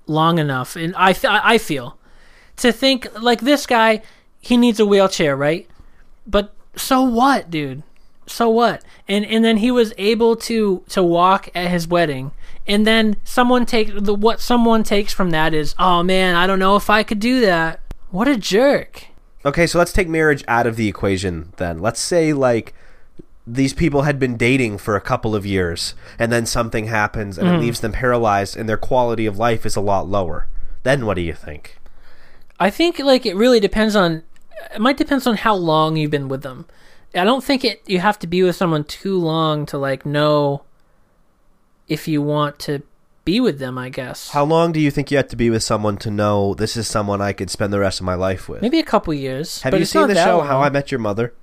[0.07, 1.97] long enough, and I th- I feel
[2.57, 4.01] to think like this guy,
[4.39, 5.67] he needs a wheelchair, right?
[6.25, 7.83] But so what, dude?
[8.27, 8.83] So what?
[9.07, 12.31] And and then he was able to to walk at his wedding.
[12.67, 16.59] And then someone take the what someone takes from that is, "Oh man, I don't
[16.59, 19.07] know if I could do that." What a jerk.
[19.45, 21.79] Okay, so let's take marriage out of the equation then.
[21.79, 22.73] Let's say like
[23.45, 27.47] these people had been dating for a couple of years and then something happens and
[27.47, 27.59] it mm.
[27.59, 30.47] leaves them paralyzed and their quality of life is a lot lower.
[30.81, 31.77] Then what do you think?
[32.59, 34.23] I think like it really depends on
[34.73, 36.65] it might depend on how long you've been with them.
[37.15, 40.63] I don't think it you have to be with someone too long to like know
[41.87, 42.81] if you want to
[43.23, 43.77] be with them.
[43.77, 46.53] I guess How long do you think you have to be with someone to know
[46.53, 48.61] this is someone I could spend the rest of my life with?
[48.61, 49.61] maybe a couple years.
[49.63, 50.47] Have you seen the show long.
[50.47, 51.33] How I Met Your Mother?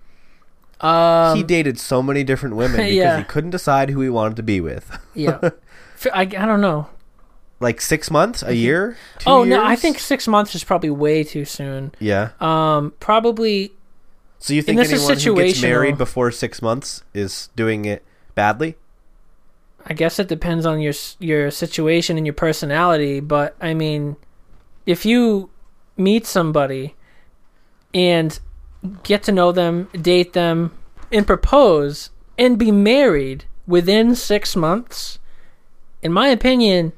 [0.81, 3.19] Um, he dated so many different women because Yeah.
[3.19, 4.99] he couldn't decide who he wanted to be with.
[5.15, 5.39] yeah.
[6.13, 6.89] I, I don't know.
[7.61, 11.23] like six months, a year, two oh no, I think six months is probably way
[11.23, 11.93] too soon.
[12.01, 12.31] Yeah.
[12.41, 13.73] Um, probably
[14.43, 18.03] So you think anyone who gets married before six months is doing it
[18.35, 18.77] badly?
[19.87, 24.17] I guess it depends on your your situation and your personality, but I mean,
[24.85, 25.51] if you
[25.97, 26.97] meet somebody
[27.95, 28.37] and
[29.05, 30.73] get to know them, date them,
[31.13, 35.21] and propose and be married within 6 months,
[36.03, 36.93] in my opinion,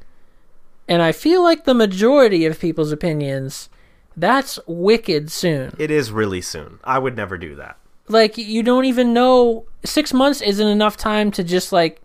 [0.89, 3.69] and I feel like the majority of people's opinions,
[4.17, 5.75] that's wicked soon.
[5.79, 6.79] It is really soon.
[6.85, 7.79] I would never do that.
[8.09, 12.01] Like you don't even know 6 months isn't enough time to just like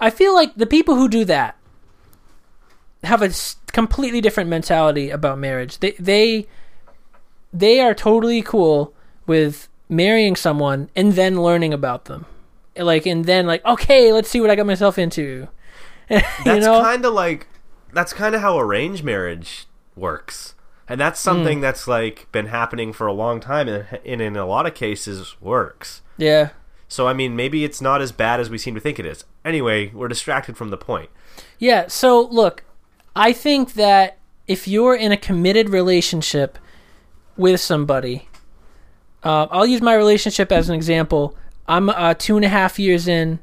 [0.00, 1.56] I feel like the people who do that
[3.04, 3.30] have a
[3.72, 5.78] completely different mentality about marriage.
[5.78, 6.46] They they
[7.52, 8.94] they are totally cool
[9.26, 12.26] with marrying someone and then learning about them.
[12.76, 15.48] Like and then like okay, let's see what I got myself into.
[16.10, 16.80] you That's know?
[16.80, 17.48] kind of like
[17.92, 19.66] that's kind of how arranged marriage
[19.96, 20.54] works.
[20.88, 24.44] And that's something that's like been happening for a long time and, and in a
[24.44, 26.02] lot of cases works.
[26.18, 26.50] yeah.
[26.88, 29.24] So I mean, maybe it's not as bad as we seem to think it is.
[29.46, 31.08] Anyway, we're distracted from the point.
[31.58, 32.64] Yeah, so look,
[33.16, 36.58] I think that if you're in a committed relationship
[37.38, 38.28] with somebody,
[39.22, 41.34] uh, I'll use my relationship as an example.
[41.66, 43.38] I'm uh, two and a half years in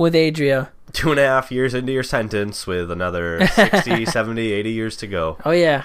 [0.00, 0.72] with Adria.
[0.94, 5.06] Two and a half years into your sentence with another 60, 70, 80 years to
[5.06, 5.36] go.
[5.44, 5.84] Oh, yeah.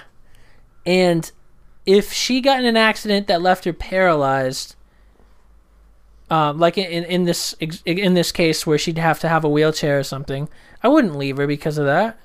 [0.86, 1.30] And
[1.84, 4.74] if she got in an accident that left her paralyzed,
[6.30, 7.52] um, like in, in this
[7.84, 10.48] in this case where she'd have to have a wheelchair or something,
[10.82, 12.18] I wouldn't leave her because of that.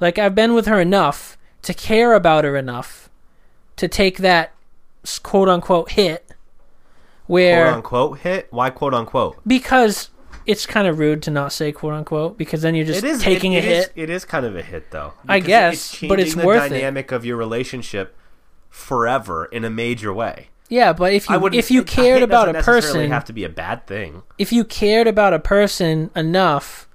[0.00, 3.10] Like I've been with her enough to care about her enough
[3.76, 4.52] to take that
[5.22, 6.32] quote unquote hit
[7.26, 8.48] where Quote unquote hit.
[8.50, 9.36] Why quote unquote?
[9.46, 10.10] because
[10.46, 13.52] it's kind of rude to not say quote unquote because then you're just is taking
[13.54, 13.92] it- a it is- hit.
[13.96, 15.12] it is kind of a hit, though.
[15.28, 16.78] I guess, but it's changing worth the it.
[16.80, 18.16] dynamic of your relationship
[18.70, 20.48] forever in a major way.
[20.68, 23.86] yeah, but if you if you cared about a person, have to be a bad
[23.86, 24.22] thing.
[24.38, 26.88] if you cared about a person enough,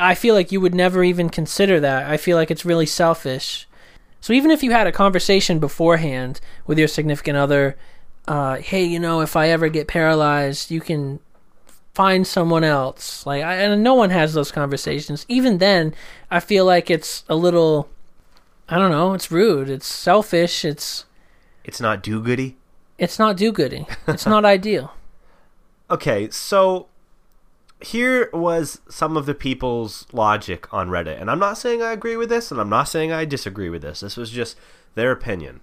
[0.00, 2.08] I feel like you would never even consider that.
[2.10, 3.66] I feel like it's really selfish.
[4.20, 7.76] So even if you had a conversation beforehand with your significant other,
[8.28, 11.20] uh, hey, you know, if I ever get paralyzed, you can
[11.94, 13.24] find someone else.
[13.26, 15.24] Like, I, and no one has those conversations.
[15.28, 15.94] Even then,
[16.30, 17.88] I feel like it's a little,
[18.68, 19.68] I don't know, it's rude.
[19.68, 20.64] It's selfish.
[20.64, 21.04] It's
[21.64, 22.56] It's not do goody.
[22.98, 23.86] it's not do-gooding.
[24.06, 24.92] It's not ideal.
[25.90, 26.86] Okay, so
[27.80, 32.16] here was some of the people's logic on Reddit, and I'm not saying I agree
[32.16, 34.00] with this, and I'm not saying I disagree with this.
[34.00, 34.56] This was just
[34.94, 35.60] their opinion.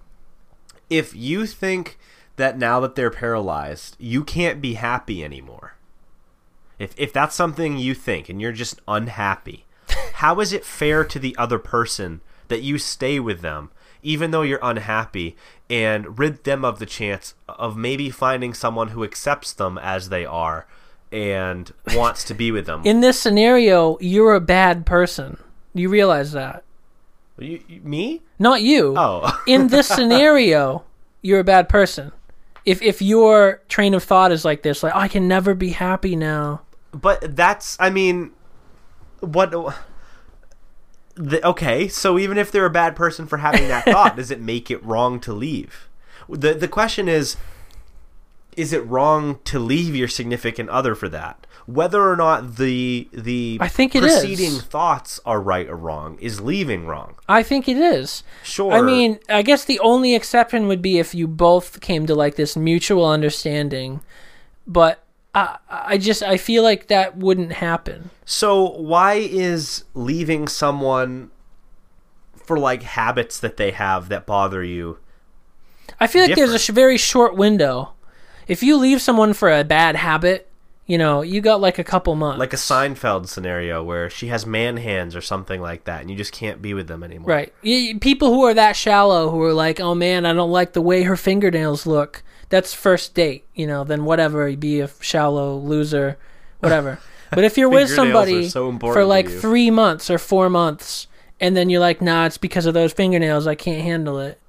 [0.90, 1.98] If you think
[2.36, 5.74] that now that they're paralyzed, you can't be happy anymore,
[6.78, 9.64] if if that's something you think and you're just unhappy,
[10.14, 13.70] how is it fair to the other person that you stay with them
[14.02, 15.36] even though you're unhappy
[15.68, 20.24] and rid them of the chance of maybe finding someone who accepts them as they
[20.24, 20.66] are
[21.10, 22.82] and wants to be with them?
[22.84, 25.36] In this scenario, you're a bad person.
[25.74, 26.62] You realize that.
[27.38, 28.22] You, you- me?
[28.38, 28.94] Not you.
[28.96, 29.42] Oh.
[29.46, 30.84] In this scenario,
[31.22, 32.12] you're a bad person.
[32.64, 35.70] If if your train of thought is like this, like "Oh, I can never be
[35.70, 36.60] happy now.
[37.00, 38.32] But that's, I mean,
[39.20, 39.50] what?
[41.14, 44.40] The, okay, so even if they're a bad person for having that thought, does it
[44.40, 45.88] make it wrong to leave?
[46.28, 47.36] the The question is,
[48.56, 51.46] is it wrong to leave your significant other for that?
[51.66, 54.20] Whether or not the the I think it is.
[54.20, 57.16] preceding thoughts are right or wrong is leaving wrong.
[57.28, 58.22] I think it is.
[58.42, 58.72] Sure.
[58.72, 62.36] I mean, I guess the only exception would be if you both came to like
[62.36, 64.00] this mutual understanding,
[64.66, 65.04] but
[65.34, 68.10] I I just I feel like that wouldn't happen.
[68.24, 71.30] So why is leaving someone
[72.36, 74.98] for like habits that they have that bother you?
[76.00, 77.92] I feel like there's a very short window.
[78.46, 80.50] If you leave someone for a bad habit,
[80.86, 82.38] you know, you got like a couple months.
[82.38, 86.16] Like a Seinfeld scenario where she has man hands or something like that, and you
[86.16, 87.28] just can't be with them anymore.
[87.28, 88.00] Right.
[88.00, 91.02] People who are that shallow, who are like, oh man, I don't like the way
[91.02, 92.22] her fingernails look.
[92.48, 93.84] That's first date, you know.
[93.84, 96.18] Then whatever, be a shallow loser,
[96.60, 96.98] whatever.
[97.30, 101.06] but if you're with somebody so for like three months or four months,
[101.40, 103.46] and then you're like, nah, it's because of those fingernails.
[103.46, 104.40] I can't handle it.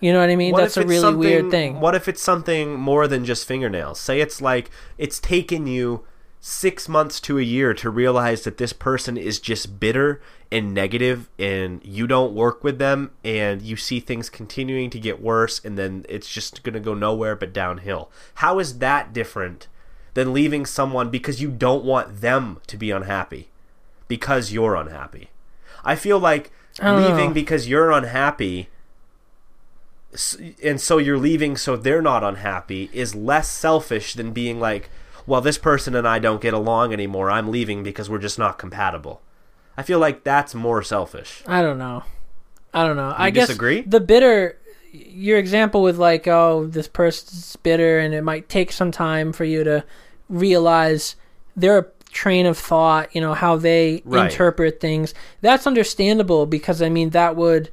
[0.00, 0.52] You know what I mean?
[0.52, 1.80] What That's a really weird thing.
[1.80, 3.98] What if it's something more than just fingernails?
[3.98, 6.04] Say it's like it's taken you
[6.40, 10.20] six months to a year to realize that this person is just bitter
[10.52, 15.20] and negative and you don't work with them and you see things continuing to get
[15.20, 18.10] worse and then it's just going to go nowhere but downhill.
[18.34, 19.66] How is that different
[20.14, 23.48] than leaving someone because you don't want them to be unhappy
[24.06, 25.30] because you're unhappy?
[25.84, 28.68] I feel like leaving because you're unhappy
[30.62, 34.88] and so you're leaving so they're not unhappy is less selfish than being like
[35.28, 38.58] well this person and I don't get along anymore I'm leaving because we're just not
[38.58, 39.22] compatible
[39.76, 42.02] I feel like that's more selfish I don't know.
[42.74, 43.14] I don't know.
[43.16, 43.80] I guess disagree?
[43.82, 44.58] the bitter.
[44.92, 49.44] Your example with like, oh, this person's bitter, and it might take some time for
[49.44, 49.84] you to
[50.28, 51.16] realize
[51.56, 53.14] their train of thought.
[53.14, 54.30] You know how they Right.
[54.30, 55.14] interpret things.
[55.40, 57.70] That's understandable because I mean that would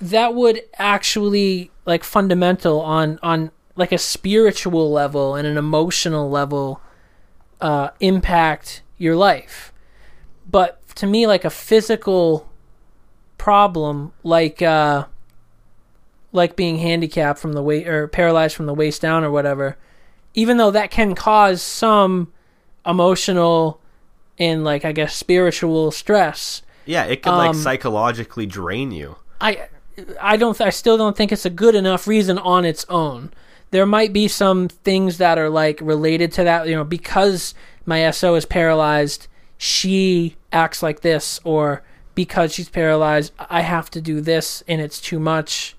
[0.00, 6.80] that would actually like fundamental on on like a spiritual level and an emotional level
[7.60, 9.72] uh, impact your life
[10.50, 12.48] but to me like a physical
[13.38, 15.04] problem like uh
[16.32, 19.76] like being handicapped from the waist or paralyzed from the waist down or whatever
[20.34, 22.32] even though that can cause some
[22.84, 23.80] emotional
[24.38, 29.68] and like i guess spiritual stress yeah it could like Um, psychologically drain you I
[30.20, 33.32] I don't I still don't think it's a good enough reason on its own.
[33.70, 37.54] There might be some things that are like related to that, you know, because
[37.84, 41.82] my SO is paralyzed, she acts like this or
[42.14, 45.76] because she's paralyzed, I have to do this and it's too much,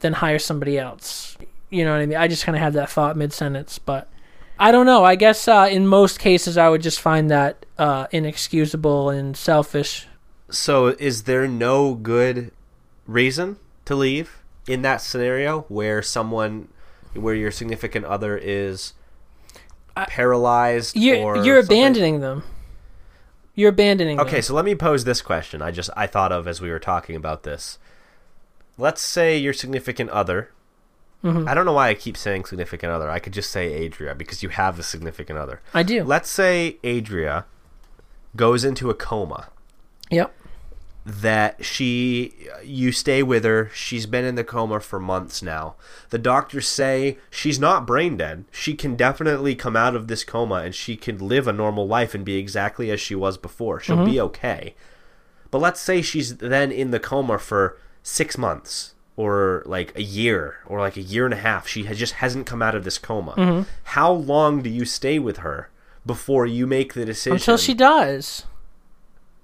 [0.00, 1.36] then hire somebody else.
[1.70, 2.18] You know what I mean?
[2.18, 4.08] I just kind of had that thought mid sentence, but
[4.58, 5.04] I don't know.
[5.04, 10.06] I guess uh, in most cases I would just find that uh, inexcusable and selfish.
[10.50, 12.52] so is there no good
[13.06, 16.68] reason to leave in that scenario where someone
[17.14, 18.94] where your significant other is
[19.94, 22.42] paralyzed You're or you're abandoning them.
[23.54, 24.26] You're abandoning them.
[24.26, 25.62] Okay, so let me pose this question.
[25.62, 27.78] I just I thought of as we were talking about this.
[28.76, 30.50] Let's say your significant other.
[31.22, 31.48] Mm-hmm.
[31.48, 33.08] I don't know why I keep saying significant other.
[33.08, 35.62] I could just say Adria because you have a significant other.
[35.72, 36.04] I do.
[36.04, 37.46] Let's say Adria
[38.36, 39.48] goes into a coma.
[40.10, 40.34] yep.
[41.06, 42.34] That she,
[42.64, 43.70] you stay with her.
[43.74, 45.74] She's been in the coma for months now.
[46.08, 48.46] The doctors say she's not brain dead.
[48.50, 52.14] She can definitely come out of this coma and she can live a normal life
[52.14, 53.80] and be exactly as she was before.
[53.80, 54.10] She'll Mm-hmm.
[54.12, 54.74] be okay.
[55.50, 60.56] But let's say she's then in the coma for six months or like a year
[60.66, 61.68] or like a year and a half.
[61.68, 63.32] She has, just hasn't come out of this coma.
[63.32, 63.62] Mm-hmm.
[63.84, 65.68] How long do you stay with her
[66.06, 67.34] before you make the decision?
[67.36, 68.46] Until she dies.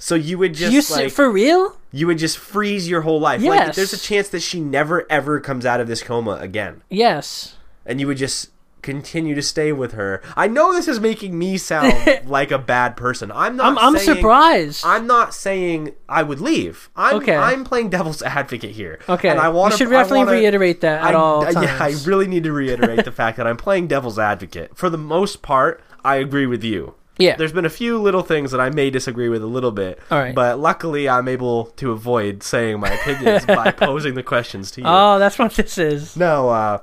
[0.03, 1.77] So you would just you like for real?
[1.93, 3.41] you would just freeze your whole life.
[3.43, 3.77] Like Yes.
[3.77, 7.55] there's a chance that she never ever comes out of this coma again, Yes.
[7.87, 8.49] and you would just
[8.83, 10.23] continue to stay with her.
[10.35, 13.31] I know this is making me sound like a bad person.
[13.31, 13.67] I'm not.
[13.67, 14.85] I'm I'm saying- surprised.
[14.87, 16.89] I'm not saying I would leave.
[16.97, 17.37] I'm, Okay.
[17.37, 18.99] I'm playing devil's advocate here.
[19.07, 19.29] okay.
[19.29, 21.57] and I want you should definitely reiterate that at I, all times.
[21.63, 24.75] Yeah, I really need to reiterate the fact that I'm playing devil's advocate.
[24.79, 26.95] For the most part, I agree with you.
[27.21, 27.37] Yeah.
[27.37, 30.01] There's been a few little things that I may disagree with a little bit.
[30.11, 30.35] All right.
[30.35, 34.87] But luckily, I'm able to avoid saying my opinions by posing the questions to you.
[34.89, 36.17] oh, that's what this is.
[36.17, 36.79] no, uh,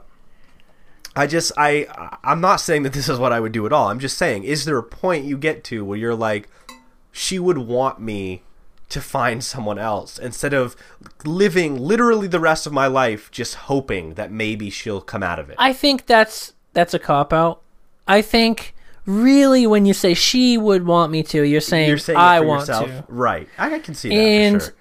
[1.15, 1.87] I just I
[2.23, 3.89] I'm not saying that this is what I would do at all.
[3.89, 6.47] I'm just saying, is there a point you get to where you're like,
[7.11, 8.43] she would want me
[8.89, 10.75] to find someone else instead of
[11.25, 15.49] living literally the rest of my life just hoping that maybe she'll come out of
[15.49, 15.55] it.
[15.59, 17.61] I think that's that's a cop out.
[18.07, 18.73] I think
[19.07, 22.61] really when you say she would want me to, you're saying, You're saying I want
[22.67, 23.05] yourself, to.
[23.07, 23.47] right?
[23.57, 24.75] I can see that And for sure.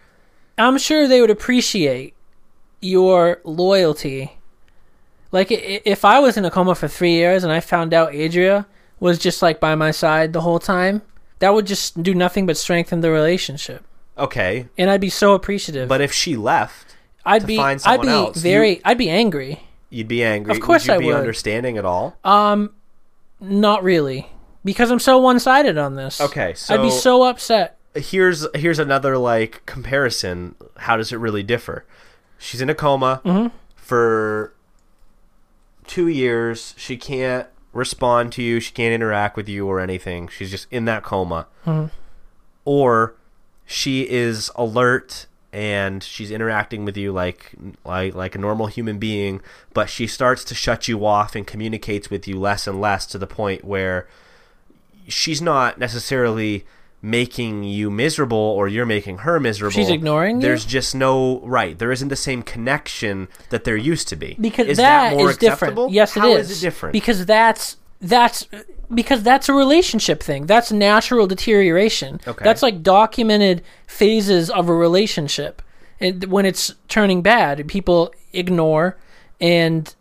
[0.59, 2.13] I'm sure they would appreciate
[2.83, 4.33] your loyalty.
[5.33, 8.67] Like if I was in a coma for three years and I found out Adria
[9.01, 11.03] was just like by my side the whole time,
[11.39, 13.85] that would just do nothing but strengthen the relationship,
[14.17, 15.87] Okay, and I'd be so appreciative.
[15.89, 16.97] but if she left,
[17.27, 19.61] I'd be, I'd be else, very, I'd be angry.
[19.91, 20.53] you'd be angry.
[20.55, 21.17] Of course would you I be would.
[21.17, 22.17] understanding at all?
[22.25, 22.73] Um,
[23.41, 24.31] not really,
[24.65, 26.21] because I'm so one-sided on this.
[26.21, 27.79] Okay, I'd be so- so upset.
[27.95, 30.55] here's here's another like comparison.
[30.79, 31.85] How does it really differ?
[32.39, 33.55] She's in a coma Mm-hmm.
[33.77, 34.53] for
[35.87, 36.75] two years.
[36.77, 38.61] She can't respond to you.
[38.61, 40.29] She can't interact with you or anything.
[40.29, 41.47] She's just in that coma.
[41.65, 41.87] Mm-hmm.
[42.65, 43.15] Or
[43.65, 45.27] she is alert
[45.57, 47.53] and she's interacting with you like
[47.83, 49.41] like like a normal human being,
[49.73, 53.17] but she starts to shut you off and communicates with you less and less to
[53.17, 54.07] the point where
[55.09, 56.67] she's not necessarily
[57.01, 59.73] making you miserable or you're making her miserable.
[59.73, 60.43] She's ignoring you?
[60.43, 61.79] There's just no right.
[61.79, 64.37] There isn't the same connection that there used to be.
[64.39, 65.91] because is that that more is different.
[65.91, 66.51] Yes, it How is.
[66.51, 66.93] is it different?
[66.93, 68.47] Because that's that's
[68.93, 70.47] because that's a relationship thing.
[70.47, 72.21] That's natural deterioration.
[72.27, 72.45] Okay.
[72.45, 75.63] That's like documented phases of a relationship.
[75.99, 78.97] And when it's turning bad, people ignore
[79.41, 79.95] and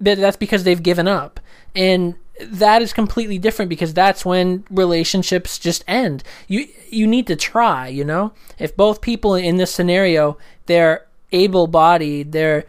[0.00, 1.40] that's because they've given up.
[1.74, 6.24] And that is completely different because that's when relationships just end.
[6.48, 8.32] You you need to try, you know?
[8.58, 10.36] If both people in this scenario,
[10.66, 12.64] they're able-bodied, they're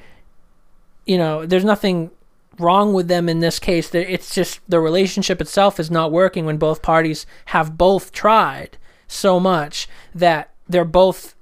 [1.05, 2.11] you know, there's nothing
[2.59, 3.93] wrong with them in this case.
[3.93, 8.77] It's just the relationship itself is not working when both parties have both tried
[9.07, 11.35] so much that they're both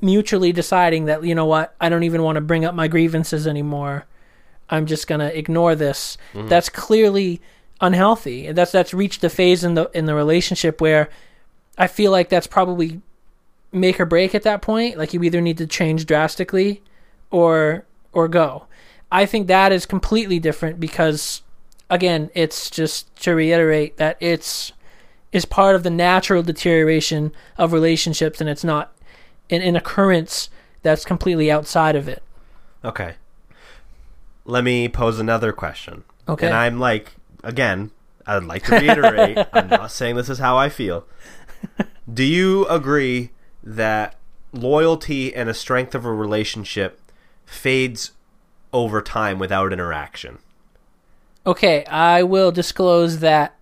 [0.00, 3.46] mutually deciding that, you know what, I don't even want to bring up my grievances
[3.46, 4.06] anymore.
[4.68, 6.18] I'm just going to ignore this.
[6.34, 6.48] Mm-hmm.
[6.48, 7.40] That's clearly
[7.80, 8.52] unhealthy.
[8.52, 11.08] That's that's reached the phase in the in the relationship where
[11.78, 13.00] I feel like that's probably
[13.72, 14.96] make or break at that point.
[14.96, 16.82] Like you either need to change drastically
[17.30, 18.66] or or go.
[19.16, 21.40] I think that is completely different because
[21.88, 24.72] again, it's just to reiterate that it's
[25.32, 28.92] is part of the natural deterioration of relationships and it's not
[29.48, 30.50] an, an occurrence
[30.82, 32.22] that's completely outside of it.
[32.84, 33.14] Okay.
[34.44, 36.04] Let me pose another question.
[36.28, 36.48] Okay.
[36.48, 37.92] And I'm like, again,
[38.26, 41.06] I'd like to reiterate, I'm not saying this is how I feel.
[42.12, 43.30] Do you agree
[43.62, 44.16] that
[44.52, 47.00] loyalty and a strength of a relationship
[47.46, 48.10] fades
[48.76, 50.38] over time without interaction?
[51.46, 53.54] Okay, I will disclose that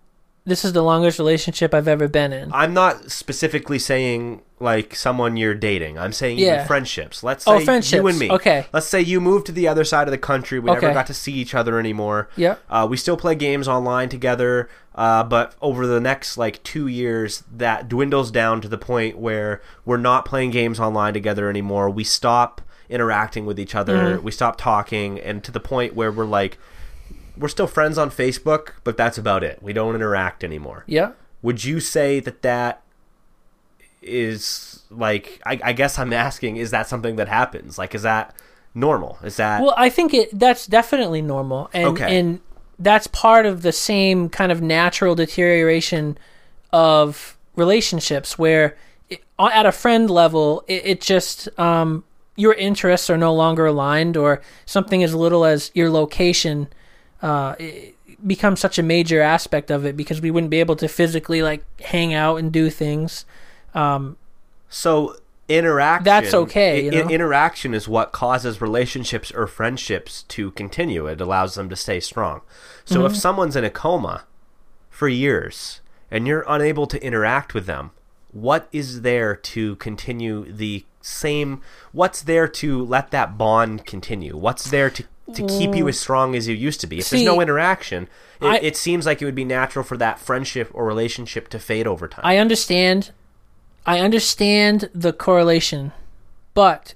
[0.46, 2.52] this is the longest relationship I've ever been in.
[2.52, 5.98] I'm not specifically saying like someone you're dating.
[5.98, 6.54] I'm saying Yeah.
[6.54, 7.22] even friendships.
[7.22, 7.92] Let's Oh, say friendships.
[7.98, 8.30] you and me.
[8.30, 8.66] Okay.
[8.72, 10.58] Let's say you moved to the other side of the country.
[10.58, 12.28] We never got to see each other anymore.
[12.36, 12.56] Yeah.
[12.70, 17.42] Uh, we still play games online together, uh, but over the next like two years,
[17.54, 21.88] that dwindles down to the point where we're not playing games online together anymore.
[21.90, 24.16] We stop interacting with each other.
[24.16, 24.24] Mm-hmm.
[24.24, 26.58] We stop talking, and to the point where we're like,
[27.36, 29.62] we're still friends on Facebook, but that's about it.
[29.62, 30.84] We don't interact anymore.
[30.86, 31.12] Yeah.
[31.42, 32.82] Would you say that that
[34.02, 35.40] is like?
[35.44, 37.78] I, I guess I'm asking: Is that something that happens?
[37.78, 38.34] Like, is that
[38.74, 39.18] normal?
[39.22, 42.18] Is that Well, I think it that's definitely normal, and Okay.
[42.18, 42.40] and
[42.78, 46.18] that's part of the same kind of natural deterioration
[46.72, 48.76] of relationships, where
[49.08, 52.04] it, at a friend level, it, it just um,
[52.36, 56.68] your interests are no longer aligned, or something as little as your location
[57.22, 57.54] uh,
[58.26, 61.64] becomes such a major aspect of it because we wouldn't be able to physically like
[61.80, 63.24] hang out and do things.
[64.68, 65.16] So
[65.48, 67.08] interaction That's okay, you know?
[67.08, 71.06] interaction is what causes relationships or friendships to continue.
[71.06, 72.40] It allows them to stay strong.
[72.84, 73.06] So Mm-hmm.
[73.06, 74.24] if someone's in a coma
[74.90, 75.80] for years
[76.10, 77.90] and you're unable to interact with them,
[78.34, 81.60] what is there to continue the same
[81.92, 84.36] what's there to let that bond continue?
[84.36, 85.04] What's there to
[85.34, 86.98] to keep you as strong as you used to be?
[86.98, 88.08] If See, there's no interaction,
[88.42, 91.58] it, I- it seems like it would be natural for that friendship or relationship to
[91.58, 92.20] fade over time.
[92.24, 93.10] I understand.
[93.86, 95.92] I understand the correlation,
[96.54, 96.94] but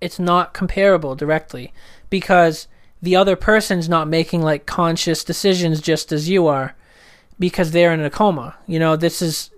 [0.00, 1.72] it's not comparable directly
[2.10, 2.66] because
[3.02, 6.74] the other person's not making like conscious decisions just as you are
[7.38, 8.56] because they're in a coma.
[8.66, 9.50] You know, this is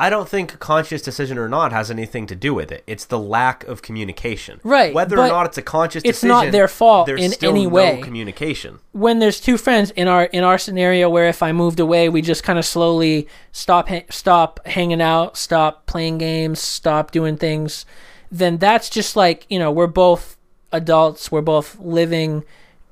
[0.00, 2.82] I don't think conscious decision or not has anything to do with it.
[2.86, 4.58] It's the lack of communication.
[4.64, 7.30] Right, Whether or not it's a conscious it's decision, it's not their fault there's in
[7.32, 8.00] still any no way.
[8.02, 8.78] communication.
[8.92, 12.22] when there's two friends in our in our scenario where if I moved away, we
[12.22, 17.84] just kind of slowly stop ha- stop hanging out, stop playing games, stop doing things.
[18.32, 20.36] Then that's just like you know we're both
[20.72, 22.42] adults, we're both living,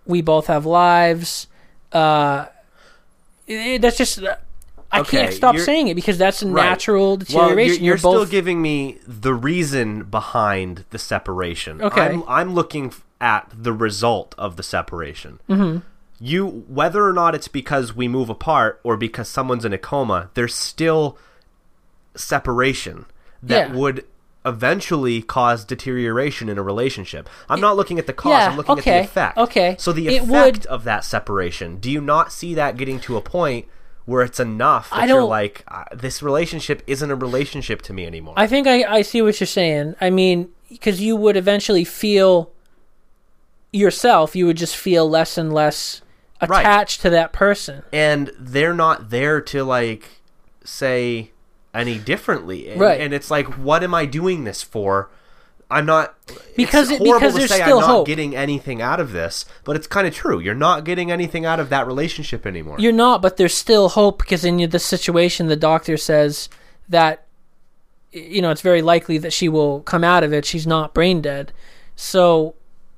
[0.05, 1.47] we both have lives.
[1.91, 2.47] Uh,
[3.47, 4.21] it- that's just
[4.91, 6.65] I Okay, can't stop saying it because that's a Right.
[6.71, 7.57] natural Well, deterioration.
[7.59, 11.83] you're, you're You're still giving me the reason behind the separation.
[11.83, 12.01] Okay.
[12.01, 15.41] I'm, I'm looking at the result of the separation.
[15.49, 15.79] Mm-hmm.
[16.21, 20.31] You, whether or not it's because we move apart or because someone's in a coma,
[20.35, 21.19] there's still
[22.15, 23.07] separation
[23.43, 23.75] that Yeah.
[23.77, 24.05] would
[24.45, 27.29] eventually cause deterioration in a relationship.
[27.49, 29.39] I'm not looking at the cause, Yeah, I'm looking okay, at the effect.
[29.39, 29.77] okay.
[29.79, 33.21] So the effect would- of that separation, do you not see that getting to a
[33.21, 33.67] point
[34.09, 38.07] where it's enough that I you're like, uh, this relationship isn't a relationship to me
[38.07, 38.33] anymore?
[38.39, 39.97] I think I, I see what you're saying.
[40.01, 42.51] I mean, because you would eventually feel
[43.71, 46.01] yourself, you would just feel less and less
[46.41, 46.61] Right.
[46.61, 47.83] attached to that person.
[47.93, 50.09] and they're not there to like
[50.65, 51.33] say
[51.75, 52.71] any differently.
[52.71, 53.01] And, Right.
[53.01, 55.11] And it's like, what am I doing this for?
[55.71, 56.15] I'm not
[56.57, 58.07] Because it's it- horrible because to there's say still I'm not hope.
[58.07, 60.39] getting anything out of this, but it's kind of true.
[60.39, 62.77] You're not getting anything out of that relationship anymore.
[62.79, 66.49] You're not, but there's still hope because in the situation, the doctor says
[66.89, 67.27] that
[68.13, 70.45] you know it's very likely that she will come out of it.
[70.47, 71.53] She's not brain dead,
[71.97, 72.55] so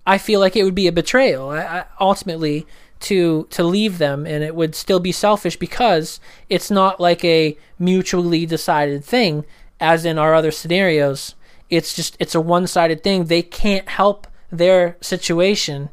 [0.07, 1.51] I feel like it would be a betrayal.
[1.51, 2.67] I, I, ultimately,
[3.01, 7.57] to to leave them and it would still be selfish because it's not like a
[7.81, 9.45] mutually decided thing
[9.81, 11.35] as in our other scenarios
[11.71, 13.25] it's just it's a one-sided thing.
[13.25, 15.89] They can't help their situation.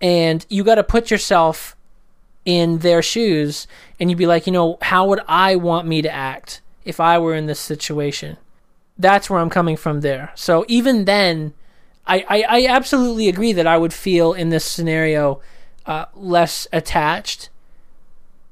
[0.00, 1.76] And you got to put yourself
[2.44, 3.66] in their shoes
[3.98, 7.18] and you'd be like you know how would i want me to act if i
[7.18, 8.36] were in this situation?
[8.98, 10.32] That's where i'm coming from there.
[10.36, 11.54] So even then
[12.06, 15.40] i i, I absolutely agree that i would feel in this scenario
[15.86, 17.48] uh, less attached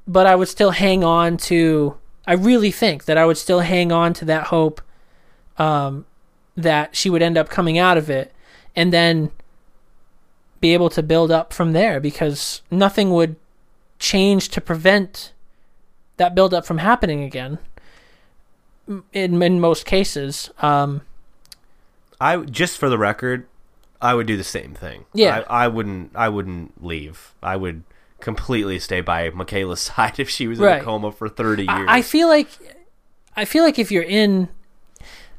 [0.07, 1.97] but i would still hang on to
[2.27, 4.81] i really think that i would still hang on to that hope
[5.57, 6.05] um,
[6.55, 8.33] that she would end up coming out of it
[8.75, 9.31] and then
[10.61, 13.35] be able to build up from there because nothing would
[13.99, 15.31] change to prevent
[16.17, 17.57] that build up from happening again
[19.13, 21.01] in, in most cases um,
[22.21, 23.45] I just for the record,
[24.01, 25.05] I would do the same thing.
[25.13, 25.43] Yeah.
[25.49, 26.11] I, I wouldn't.
[26.15, 27.33] I wouldn't leave.
[27.43, 27.83] I would
[28.21, 30.81] completely stay by Michaela's side if she was in Right.
[30.81, 31.85] a coma for thirty years.
[31.89, 32.47] I, I feel like
[33.35, 34.47] I feel like if you're in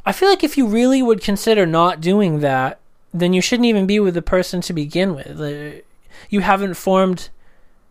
[0.06, 2.78] I feel like if you really would consider not doing that,
[3.12, 5.40] then you shouldn't even be with the person to begin with.
[5.40, 5.82] Uh,
[6.30, 7.28] You haven't formed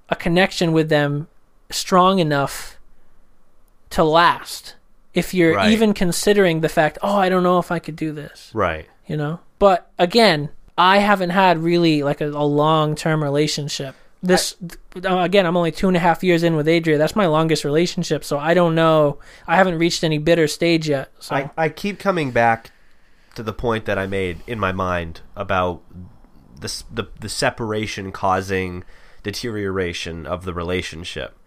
[0.10, 1.28] a connection with them
[1.70, 2.78] strong enough
[3.92, 4.76] to last.
[5.14, 5.72] If you're Right.
[5.72, 8.88] even considering the fact, oh, I don't know if I could do this, right.
[9.08, 9.40] you know.
[9.60, 13.96] But again, I haven't had really like a, a long term relationship.
[14.24, 14.56] This
[15.04, 16.98] uh, again, I'm only two and a half years in with Adria.
[16.98, 19.20] That's my longest relationship, so I don't know.
[19.48, 21.12] I haven't reached any bitter stage yet.
[21.20, 22.72] So I, I keep coming back
[23.36, 25.82] to the point that I made in my mind about
[26.60, 28.84] the, the the separation causing
[29.24, 31.38] deterioration of the relationship,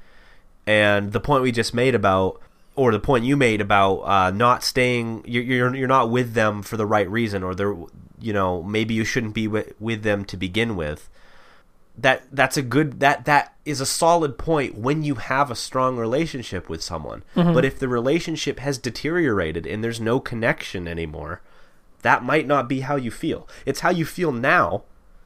[0.67, 2.41] and the point we just made about,
[2.77, 6.63] or the point you made about uh, not staying, you're, you're you're not with them
[6.63, 7.77] for the right reason, or they're
[8.21, 11.09] you know maybe you shouldn't be with, with them to begin with.
[12.01, 15.97] That that's a good that that is a solid point when you have a strong
[15.97, 17.25] relationship with someone.
[17.35, 17.53] Mm-hmm.
[17.55, 21.43] But if the relationship has deteriorated and there's no connection anymore,
[22.03, 23.49] that might not be how you feel.
[23.67, 24.85] It's how you feel now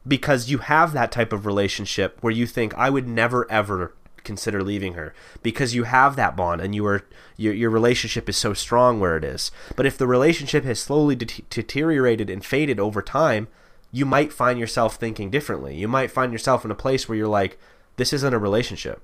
[0.09, 3.95] because you have that type of relationship where you think I would never ever
[4.25, 7.03] consider leaving her because you have that bond and you are
[7.37, 9.51] your your relationship is so strong where it is.
[9.77, 13.49] But if the relationship has slowly det- deteriorated and faded over time,
[13.93, 15.77] you might find yourself thinking differently.
[15.77, 17.59] You might find yourself in a place where you're like
[17.97, 19.03] this isn't a relationship.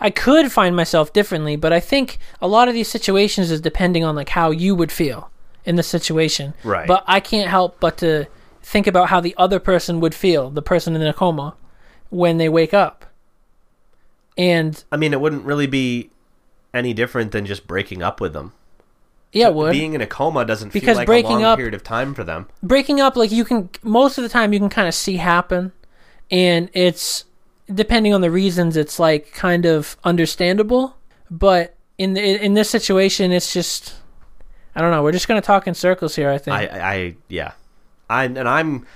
[0.00, 4.04] I could find myself differently, but I think a lot of these situations is depending
[4.04, 5.30] on like how you would feel
[5.64, 6.54] in the situation.
[6.62, 6.86] Right.
[6.86, 8.26] But I can't help but to
[8.62, 11.56] think about how the other person would feel, the person in the coma,
[12.10, 13.04] when they wake up.
[14.36, 16.10] And I mean, it wouldn't really be
[16.72, 18.52] any different than just breaking up with them.
[19.32, 21.56] Yeah, it would Being in a coma doesn't Because feel like breaking a long up-
[21.58, 22.46] period of time for them.
[22.62, 25.72] breaking up like you can most of the time you can kind of see happen
[26.30, 27.24] and it's
[27.72, 30.96] depending on the reasons it's like kind of understandable
[31.30, 33.96] but in the, in this situation it's just
[34.74, 36.92] i don't know we're just going to talk in circles here i think I, I,
[36.94, 37.52] I yeah,
[38.08, 38.86] I and I'm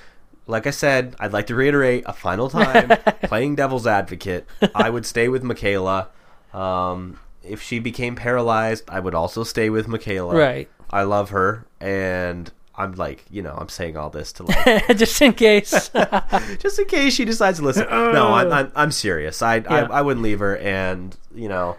[0.48, 2.88] like I said, I'd like to reiterate a final time
[3.22, 4.44] playing devil's advocate.
[4.74, 6.08] I would stay with Michaela.
[6.52, 10.36] Um, if she became paralyzed, I would also stay with Michaela.
[10.36, 10.68] Right.
[10.90, 15.20] I love her, and I'm like, you know, I'm saying all this to like just
[15.22, 15.90] in case
[16.59, 17.86] just in case she decides to listen.
[17.90, 19.40] No, I'm I'm, I'm serious.
[19.43, 19.68] I, Yeah.
[19.90, 21.76] I I wouldn't leave her, and you know,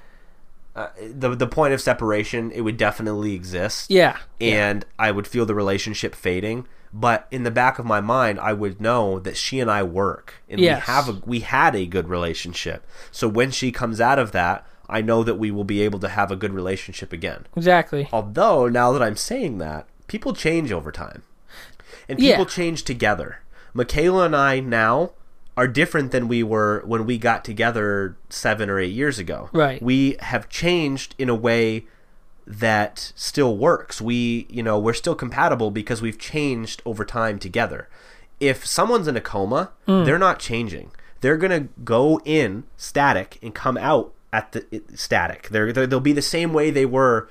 [0.75, 3.89] uh, the the point of separation it would definitely exist.
[3.91, 6.67] yeah and I would feel the relationship fading.
[6.95, 10.35] But in the back of my mind, I would know that she and I work,
[10.47, 10.85] and Yes.
[10.87, 12.85] we have a we had a good relationship.
[13.11, 16.09] So when she comes out of that, I know that we will be able to
[16.09, 17.45] have a good relationship again.
[17.55, 21.23] exactly Although now that I'm saying that, people change over time.
[22.09, 22.31] And Yeah.
[22.33, 23.39] people change together.
[23.73, 25.11] Michaela and I now
[25.55, 29.49] are different than we were when we got together 7 or 8 years ago.
[29.53, 29.81] Right.
[29.81, 31.85] We have changed in a way
[32.45, 34.01] that still works.
[34.01, 37.87] We, you know, we're still compatible because we've changed over time together.
[38.39, 40.03] If someone's in a coma, Hmm.
[40.03, 40.91] they're not changing.
[41.21, 45.47] They're going to go in static and come out at the it- static.
[45.49, 47.29] They're, they're they'll be the same way they were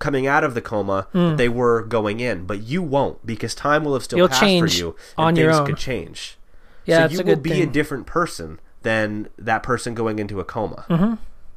[0.00, 3.84] coming out of the coma that they were going in, but you won't because time
[3.84, 5.66] will have still You'll passed for you and on things your own.
[5.66, 6.38] could change.
[6.84, 10.84] yeah so you will be a different person than that person going into a coma.
[10.88, 11.14] Mm-hmm.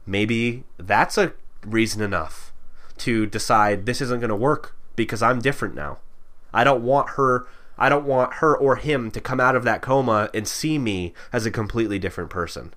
[0.08, 1.34] Maybe that's a
[1.66, 2.52] reason enough
[2.98, 6.00] to decide this isn't going to work because I'm different now.
[6.54, 7.46] I don't want her.
[7.78, 11.14] I don't want her or him to come out of that coma and see me
[11.32, 12.74] as a completely different person.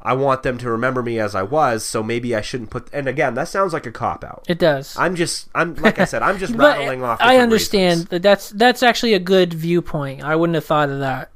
[0.00, 2.88] I want them to remember me as I was, so maybe I shouldn't put.
[2.92, 4.44] And again, that sounds like a cop out.
[4.48, 7.18] it does I'm just, I'm like I said, I'm just rattling off.
[7.20, 8.08] i understand reasons.
[8.10, 11.30] that that's that's actually a good viewpoint i wouldn't have thought of that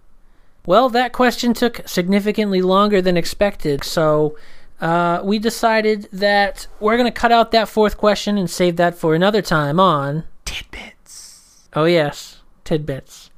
[0.65, 4.37] Well, that question took significantly longer than expected, so
[4.81, 8.95] uh, we decided that we're going to cut out that fourth question and save that
[8.95, 11.69] for another time on Tidbits.
[11.75, 13.31] Oh yes, tidbits.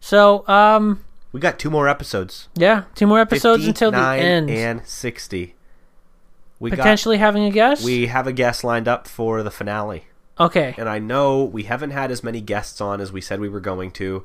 [0.00, 2.48] So, um, We got two more episodes.
[2.54, 4.50] yeah, two more episodes until the end.
[4.50, 5.54] and 60.
[6.58, 7.84] We Potentially having a guest.
[7.84, 10.04] we have a guest lined up for the finale.
[10.38, 10.74] okay.
[10.76, 13.60] And I know we haven't had as many guests on as we said we were
[13.60, 14.24] going to.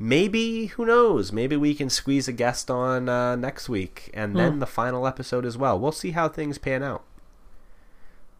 [0.00, 1.32] Maybe, who knows?
[1.32, 5.44] Maybe we can squeeze a guest on uh, next week and then the final episode
[5.44, 5.78] as well.
[5.78, 7.02] We'll see how things pan out.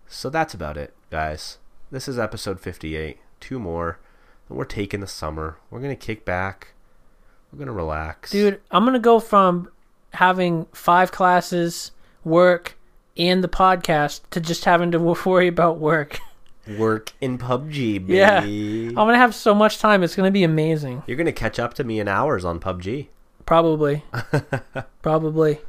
[0.07, 1.59] So that's about it, guys.
[1.91, 3.19] This is episode 58.
[3.41, 3.99] Two more.
[4.49, 5.59] We're taking the summer.
[5.71, 6.75] We're going to kick back.
[7.53, 8.31] We're going to relax.
[8.31, 9.71] Dude, I'm gonna go from
[10.15, 11.93] having five classes,
[12.25, 12.77] work,
[13.17, 16.19] and the podcast to just having to worry about work.
[16.79, 18.15] Work in PUBG, baby.
[18.15, 18.41] Yeah.
[18.41, 20.03] I'm gonna have so much time.
[20.03, 21.03] It's gonna be amazing.
[21.07, 23.07] You're going to catch up to me in hours on PUBG.
[23.47, 24.05] Probably.
[25.03, 25.61] Probably.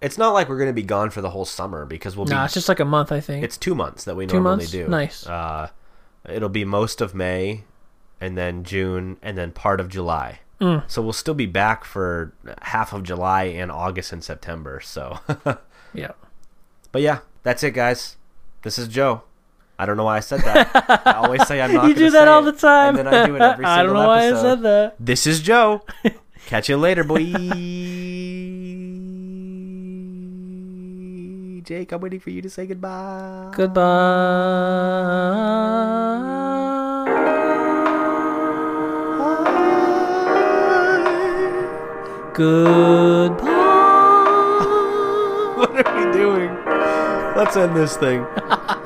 [0.00, 2.42] It's not like we're going to be gone for the whole summer because we'll Nah,
[2.42, 3.44] be it's just like a month, I think.
[3.44, 4.72] It's two months that we Two normally months?
[4.72, 4.88] do.
[4.88, 5.24] Nice.
[5.24, 5.68] Uh,
[6.28, 7.62] it'll be most of May,
[8.22, 10.38] and then June, and then part of July.
[10.60, 10.88] Mm.
[10.88, 14.80] So we'll still be back for half of July and August and September.
[14.80, 15.18] So,
[15.92, 16.12] yeah.
[16.92, 18.16] but yeah, that's it, guys.
[18.62, 19.22] This is Joe.
[19.76, 21.02] I don't know why I said that.
[21.04, 21.88] I always say I'm not.
[21.88, 22.96] You do that all it, the time.
[22.96, 24.94] and then I do it every single I don't know why I said that.
[25.00, 25.84] This is Joe.
[26.46, 27.24] Catch you later, boy.
[31.64, 33.52] Jake, I'm waiting for you to say goodbye.
[33.56, 33.82] Goodbye.
[42.34, 43.52] Goodbye.
[45.56, 46.50] What are we doing?
[47.36, 48.26] Let's end this thing.